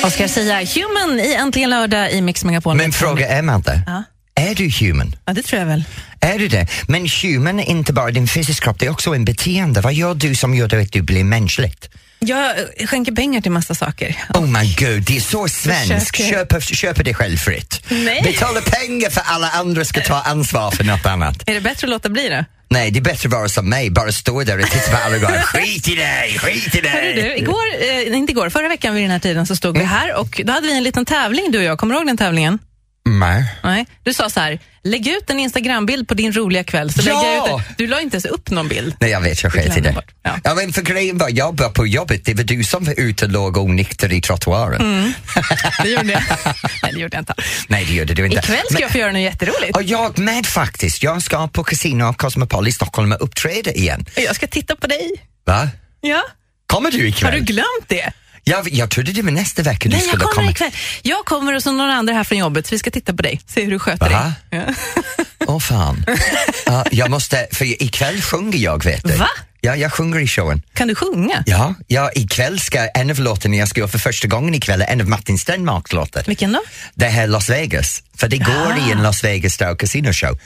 Oskar 0.05 0.27
Sia, 0.29 0.55
Human 0.57 1.21
i 1.21 1.35
Äntligen 1.35 1.71
lördag 1.71 2.13
i 2.13 2.21
Mix 2.23 2.45
Megapol. 2.45 2.77
Min 2.77 2.93
fråga 2.93 3.29
är, 3.29 3.43
Madde, 3.43 3.83
Ja. 3.87 4.03
är 4.35 4.55
du 4.55 4.71
human? 4.87 5.17
Ja, 5.27 5.33
det 5.33 5.43
tror 5.43 5.61
jag 5.61 5.67
väl. 5.67 5.85
Är 6.21 6.39
du 6.39 6.49
det? 6.49 6.67
Men 6.89 7.07
human 7.23 7.61
är 7.61 7.65
inte 7.71 7.93
bara 7.93 8.11
din 8.11 8.29
fysiska 8.29 8.65
kropp, 8.65 8.79
det 8.79 8.87
är 8.87 8.91
också 8.91 9.15
en 9.15 9.25
beteende. 9.25 9.81
Vad 9.81 9.95
gör 9.95 10.15
du 10.15 10.35
som 10.35 10.55
gör 10.55 10.81
att 10.81 10.93
du 10.93 11.03
blir 11.03 11.25
mänskligt? 11.25 11.91
Jag 12.25 12.57
skänker 12.87 13.13
pengar 13.13 13.41
till 13.41 13.51
massa 13.51 13.75
saker. 13.75 14.17
Oh 14.35 14.47
my 14.47 14.75
god, 14.79 15.03
det 15.03 15.17
är 15.17 15.21
så 15.21 15.49
svenskt. 15.49 16.17
Köpa, 16.17 16.61
köpa 16.61 17.03
det 17.03 17.15
självfritt. 17.15 17.83
Nej. 17.89 18.23
Betala 18.23 18.61
pengar 18.61 19.11
för 19.11 19.23
alla 19.25 19.51
andra 19.51 19.85
ska 19.85 20.01
ta 20.01 20.21
ansvar 20.21 20.71
för 20.71 20.85
något 20.85 21.07
annat. 21.07 21.49
Är 21.49 21.55
det 21.55 21.61
bättre 21.61 21.87
att 21.87 21.91
låta 21.91 22.09
bli 22.09 22.29
det? 22.29 22.45
Nej, 22.69 22.91
det 22.91 22.99
är 22.99 23.03
bättre 23.03 23.27
att 23.27 23.33
vara 23.33 23.49
som 23.49 23.69
mig, 23.69 23.91
bara 23.91 24.13
stå 24.13 24.45
där 24.45 24.59
och 24.59 24.71
titta 24.71 24.91
på 24.91 24.97
alla 24.97 25.17
och 25.17 25.23
gå 25.23 25.29
skit 25.45 25.89
i 25.89 25.95
dig, 25.95 26.39
skit 26.39 26.75
i 26.75 26.81
dig. 26.81 26.91
Hörru 26.91 27.13
du, 27.13 27.37
igår, 27.37 27.65
eh, 28.11 28.19
inte 28.19 28.33
igår, 28.33 28.51
förra 28.51 28.69
veckan 28.69 28.95
vid 28.95 29.05
den 29.05 29.11
här 29.11 29.19
tiden 29.19 29.47
så 29.47 29.57
stod 29.57 29.79
vi 29.79 29.85
här 29.85 30.15
och 30.15 30.41
då 30.45 30.53
hade 30.53 30.67
vi 30.67 30.77
en 30.77 30.83
liten 30.83 31.05
tävling 31.05 31.51
du 31.51 31.59
och 31.59 31.65
jag. 31.65 31.79
Kommer 31.79 31.95
du 31.95 31.99
ihåg 31.99 32.07
den 32.07 32.17
tävlingen? 32.17 32.59
Nej. 33.19 33.45
Nej. 33.63 33.87
Du 34.03 34.13
sa 34.15 34.31
så 34.31 34.41
här, 34.41 34.59
lägg 34.85 35.07
ut 35.09 35.31
en 35.31 35.39
Instagrambild 35.41 36.09
på 36.09 36.15
din 36.15 36.33
roliga 36.33 36.65
kväll. 36.65 36.93
Så 36.93 37.01
Ja! 37.09 37.23
lägger 37.23 37.59
ut. 37.59 37.65
Du 37.79 37.87
la 37.87 38.01
inte 38.01 38.15
ens 38.15 38.25
upp 38.25 38.51
någon 38.51 38.69
bild. 38.69 38.95
Nej, 39.01 39.11
jag 39.11 39.21
vet, 39.21 39.43
jag 39.43 39.53
sket 39.53 39.77
i 39.77 39.81
det. 39.81 39.95
Ja. 40.23 40.37
Ja. 40.45 40.55
men 40.55 40.73
för 40.73 40.83
grejen 40.83 41.19
var, 41.19 41.29
jag 41.33 41.59
var 41.59 41.69
på 41.69 41.87
jobbet, 41.87 42.25
det 42.25 42.35
var 42.35 42.45
du 42.45 42.65
som 42.65 42.85
var 42.85 43.01
ute 43.01 43.25
och 43.25 43.31
låg 43.31 43.57
onykter 43.57 44.13
i 44.13 44.21
trottoaren. 44.21 44.81
Mm. 44.81 45.13
Det 45.83 45.89
gjorde 45.89 46.13
jag. 46.13 46.23
Nej, 46.83 46.93
det 46.93 47.01
gjorde 47.01 47.17
jag 47.17 47.23
inte. 47.23 47.35
Nej, 47.69 47.85
det 47.85 47.93
gjorde 47.95 48.15
du 48.15 48.25
inte. 48.27 48.39
Ikväll 48.39 48.59
ska 48.65 48.73
Men- 48.75 48.83
jag 48.83 48.91
få 48.91 48.99
göra 48.99 49.13
något 49.13 49.21
jätteroligt. 49.23 49.77
Och 49.77 49.83
jag 49.83 50.19
med 50.19 50.47
faktiskt. 50.47 51.03
Jag 51.03 51.23
ska 51.23 51.49
på 51.49 51.65
Casino 51.65 52.15
Cosmopol 52.15 52.69
i 52.69 52.73
Stockholm 52.73 53.13
och 53.13 53.23
uppträda 53.25 53.73
igen. 53.73 54.07
Jag 54.17 54.35
ska 54.37 54.47
titta 54.47 54.77
på 54.77 54.87
dig. 54.87 55.11
Va? 55.47 55.69
Ja. 56.01 56.23
Kommer 56.67 56.91
du 56.91 57.09
ikväll? 57.09 57.33
Har 57.33 57.39
du 57.39 57.45
glömt 57.45 57.67
det? 57.87 58.13
Jag, 58.45 58.69
jag 58.73 58.91
trodde 58.91 59.13
det 59.13 59.23
var 59.23 59.31
nästa 59.31 59.63
vecka 59.63 59.89
du 59.89 59.97
Nej, 59.97 59.99
jag 59.99 60.09
skulle 60.09 60.25
kommer 60.25 60.35
komma. 60.35 60.51
ikväll. 60.51 60.71
Jag 61.03 61.25
kommer 61.25 61.55
och 61.55 61.63
så 61.63 61.73
några 61.73 61.93
andra 61.95 62.15
här 62.15 62.25
från 62.25 62.39
jobbet 62.39 62.67
så 62.67 62.75
vi 62.75 62.79
ska 62.79 62.91
titta 62.91 63.15
på 63.15 63.23
dig. 63.23 63.41
Se 63.47 63.65
hur 63.65 63.71
du 63.71 63.79
sköter 63.79 64.11
Va? 64.11 64.33
dig. 64.51 64.61
Ja. 64.67 64.75
Åh 65.47 65.59
fan. 65.59 66.05
Ja, 66.67 66.85
jag 66.91 67.11
måste, 67.11 67.47
för 67.53 67.83
ikväll 67.83 68.21
sjunger 68.23 68.59
jag 68.59 68.85
vet 68.85 69.05
du. 69.05 69.17
Va? 69.17 69.29
Ja, 69.61 69.77
jag 69.77 69.93
sjunger 69.93 70.21
i 70.21 70.27
showen. 70.27 70.63
Kan 70.75 70.89
du 70.89 70.95
sjunga? 70.95 71.43
Ja, 71.47 71.75
ja, 71.87 72.11
ikväll 72.15 72.61
ska 72.61 72.79
en 72.89 73.11
av 73.11 73.19
låtarna 73.21 73.57
jag 73.57 73.69
ska 73.69 73.81
göra 73.81 73.89
för 73.91 73.99
första 73.99 74.29
gången 74.29 74.55
ikväll 74.55 74.83
är 74.83 74.87
en 74.87 75.01
av 75.01 75.09
Martin 75.09 75.39
Stenmarks 75.39 75.93
låtar. 75.93 76.25
Vilken 76.27 76.53
då? 76.53 76.61
Det 76.95 77.07
här 77.07 77.27
Las 77.27 77.49
Vegas, 77.51 78.03
för 78.17 78.29
det 78.29 78.39
går 78.39 78.75
i 78.89 78.93
en 78.93 79.03
Las 79.03 79.25
Vegas 79.25 79.53
Style 79.53 79.77
Casino 79.79 80.13
Show. 80.13 80.39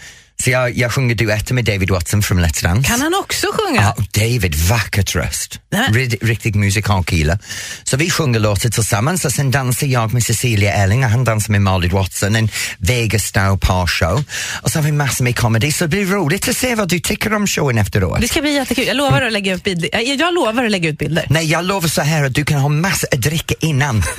Så 0.42 0.50
jag, 0.50 0.76
jag 0.76 0.92
sjunger 0.92 1.14
duetter 1.14 1.54
med 1.54 1.64
David 1.64 1.90
Watson 1.90 2.22
från 2.22 2.40
Let's 2.44 2.62
Dance. 2.62 2.88
Kan 2.88 3.00
han 3.00 3.14
också 3.14 3.46
sjunga? 3.52 3.82
Ja, 3.82 4.04
David, 4.20 4.54
vackert 4.54 5.14
röst. 5.14 5.60
Rid, 5.92 6.14
riktig 6.22 6.56
musikalkille. 6.56 7.38
Så 7.84 7.96
vi 7.96 8.10
sjunger 8.10 8.40
låtar 8.40 8.70
tillsammans 8.70 9.24
och 9.24 9.32
sen 9.32 9.50
dansar 9.50 9.86
jag 9.86 10.12
med 10.12 10.24
Cecilia 10.24 10.72
Elling 10.72 11.04
och 11.04 11.10
han 11.10 11.24
dansar 11.24 11.52
med 11.52 11.62
Molly 11.62 11.88
Watson, 11.88 12.36
en 12.36 12.48
Vegas 12.78 13.24
style 13.24 13.58
parshow. 13.60 14.24
Och 14.62 14.70
så 14.70 14.78
har 14.78 14.84
vi 14.84 14.92
massor 14.92 15.24
med 15.24 15.36
comedy 15.38 15.72
så 15.72 15.84
det 15.84 15.88
blir 15.88 16.06
roligt 16.06 16.48
att 16.48 16.56
se 16.56 16.74
vad 16.74 16.88
du 16.88 17.00
tycker 17.00 17.34
om 17.34 17.46
showen 17.46 17.78
efteråt. 17.78 18.20
Det 18.20 18.28
ska 18.28 18.40
bli 18.40 18.54
jättekul. 18.54 18.86
Jag 18.86 18.96
lovar 18.96 19.22
att 19.22 19.32
lägga 19.32 19.54
upp 19.54 19.62
bilder. 19.62 19.90
Jag 19.92 20.20
jag 20.20 20.34
lovar 20.34 20.64
att 20.64 20.70
lägga 20.70 20.88
ut 20.88 20.98
bilder. 20.98 21.26
Nej, 21.30 21.50
jag 21.50 21.64
lovar 21.64 21.88
så 21.88 22.02
här 22.02 22.24
att 22.24 22.34
du 22.34 22.44
kan 22.44 22.60
ha 22.60 22.68
massor 22.68 23.08
att 23.12 23.20
dricka 23.20 23.54
innan. 23.60 24.02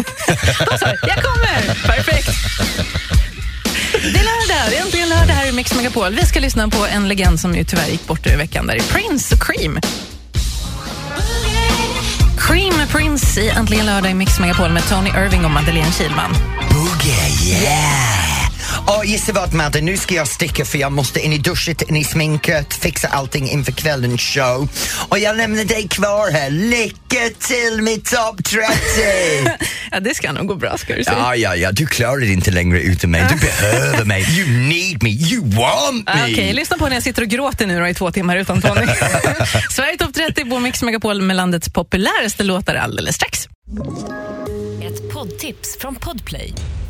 Jag 1.07 1.23
kommer! 1.23 1.75
Perfekt. 1.87 2.29
Det 4.13 4.19
är 4.19 4.23
lördag, 4.23 4.69
det 4.69 4.77
är 4.77 4.81
äntligen 4.81 5.09
lördag 5.09 5.33
här 5.33 5.47
i 5.47 5.51
Mix 5.51 5.75
Megapol. 5.75 6.15
Vi 6.15 6.25
ska 6.25 6.39
lyssna 6.39 6.69
på 6.69 6.85
en 6.85 7.07
legend 7.07 7.39
som 7.39 7.55
ju 7.55 7.63
tyvärr 7.63 7.87
gick 7.87 8.07
bort 8.07 8.27
i 8.27 8.35
veckan. 8.35 8.67
Där 8.67 8.75
är 8.75 8.79
Prince 8.79 9.35
och 9.35 9.41
Cream. 9.41 9.79
Cream 12.39 12.77
med 12.77 12.89
Prince 12.89 13.41
i 13.41 13.49
Äntligen 13.49 13.85
lördag 13.85 14.11
i 14.11 14.13
Mix 14.13 14.39
Megapol 14.39 14.71
med 14.71 14.89
Tony 14.89 15.09
Irving 15.09 15.45
och 15.45 15.51
Madeleine 15.51 15.91
Kilman. 15.91 16.31
Boogie, 16.71 17.51
yeah! 17.51 18.34
Och 18.87 19.05
gissa 19.05 19.33
vad 19.33 19.53
Madde, 19.53 19.81
nu 19.81 19.97
ska 19.97 20.15
jag 20.15 20.27
sticka 20.27 20.65
för 20.65 20.77
jag 20.77 20.91
måste 20.91 21.19
in 21.19 21.33
i 21.33 21.37
duschet, 21.37 21.81
in 21.81 21.95
i 21.95 22.03
sminket, 22.03 22.73
fixa 22.73 23.07
allting 23.07 23.49
inför 23.49 23.71
kvällens 23.71 24.21
show. 24.21 24.69
Och 25.09 25.19
jag 25.19 25.37
lämnar 25.37 25.63
dig 25.63 25.87
kvar 25.87 26.31
här. 26.31 26.49
Lycka 26.49 27.29
till 27.39 27.81
med 27.81 28.03
topp 28.03 28.43
30! 28.43 29.65
Ja, 29.91 29.99
det 29.99 30.15
ska 30.15 30.31
nog 30.31 30.47
gå 30.47 30.55
bra 30.55 30.77
ska 30.77 30.95
du 30.95 31.03
se. 31.03 31.11
Ja, 31.11 31.35
ja, 31.35 31.55
ja, 31.55 31.71
du 31.71 31.85
klarar 31.87 32.19
det 32.19 32.27
inte 32.27 32.51
längre 32.51 32.81
utan 32.81 33.11
mig. 33.11 33.25
Du 33.29 33.35
behöver 33.45 34.05
mig. 34.05 34.39
You 34.39 34.49
need 34.49 35.03
me. 35.03 35.09
You 35.09 35.41
want 35.41 36.05
me. 36.05 36.33
Okej, 36.33 36.53
lyssna 36.53 36.77
på 36.77 36.87
när 36.87 36.93
jag 36.93 37.03
sitter 37.03 37.21
och 37.21 37.27
gråter 37.27 37.67
nu 37.67 37.79
då 37.79 37.87
i 37.87 37.93
två 37.93 38.11
timmar 38.11 38.37
utan 38.37 38.61
Tony. 38.61 38.85
Sverige 39.69 39.97
topp 39.97 40.13
30 40.13 40.45
på 40.45 40.59
Mix 40.59 40.81
Megapol 40.81 41.21
med 41.21 41.35
landets 41.35 41.69
populäraste 41.69 42.43
låtar 42.43 42.75
alldeles 42.75 43.15
strax. 43.15 43.47
Ett 44.83 45.13
poddtips 45.13 45.77
från 45.79 45.95
Podplay. 45.95 46.53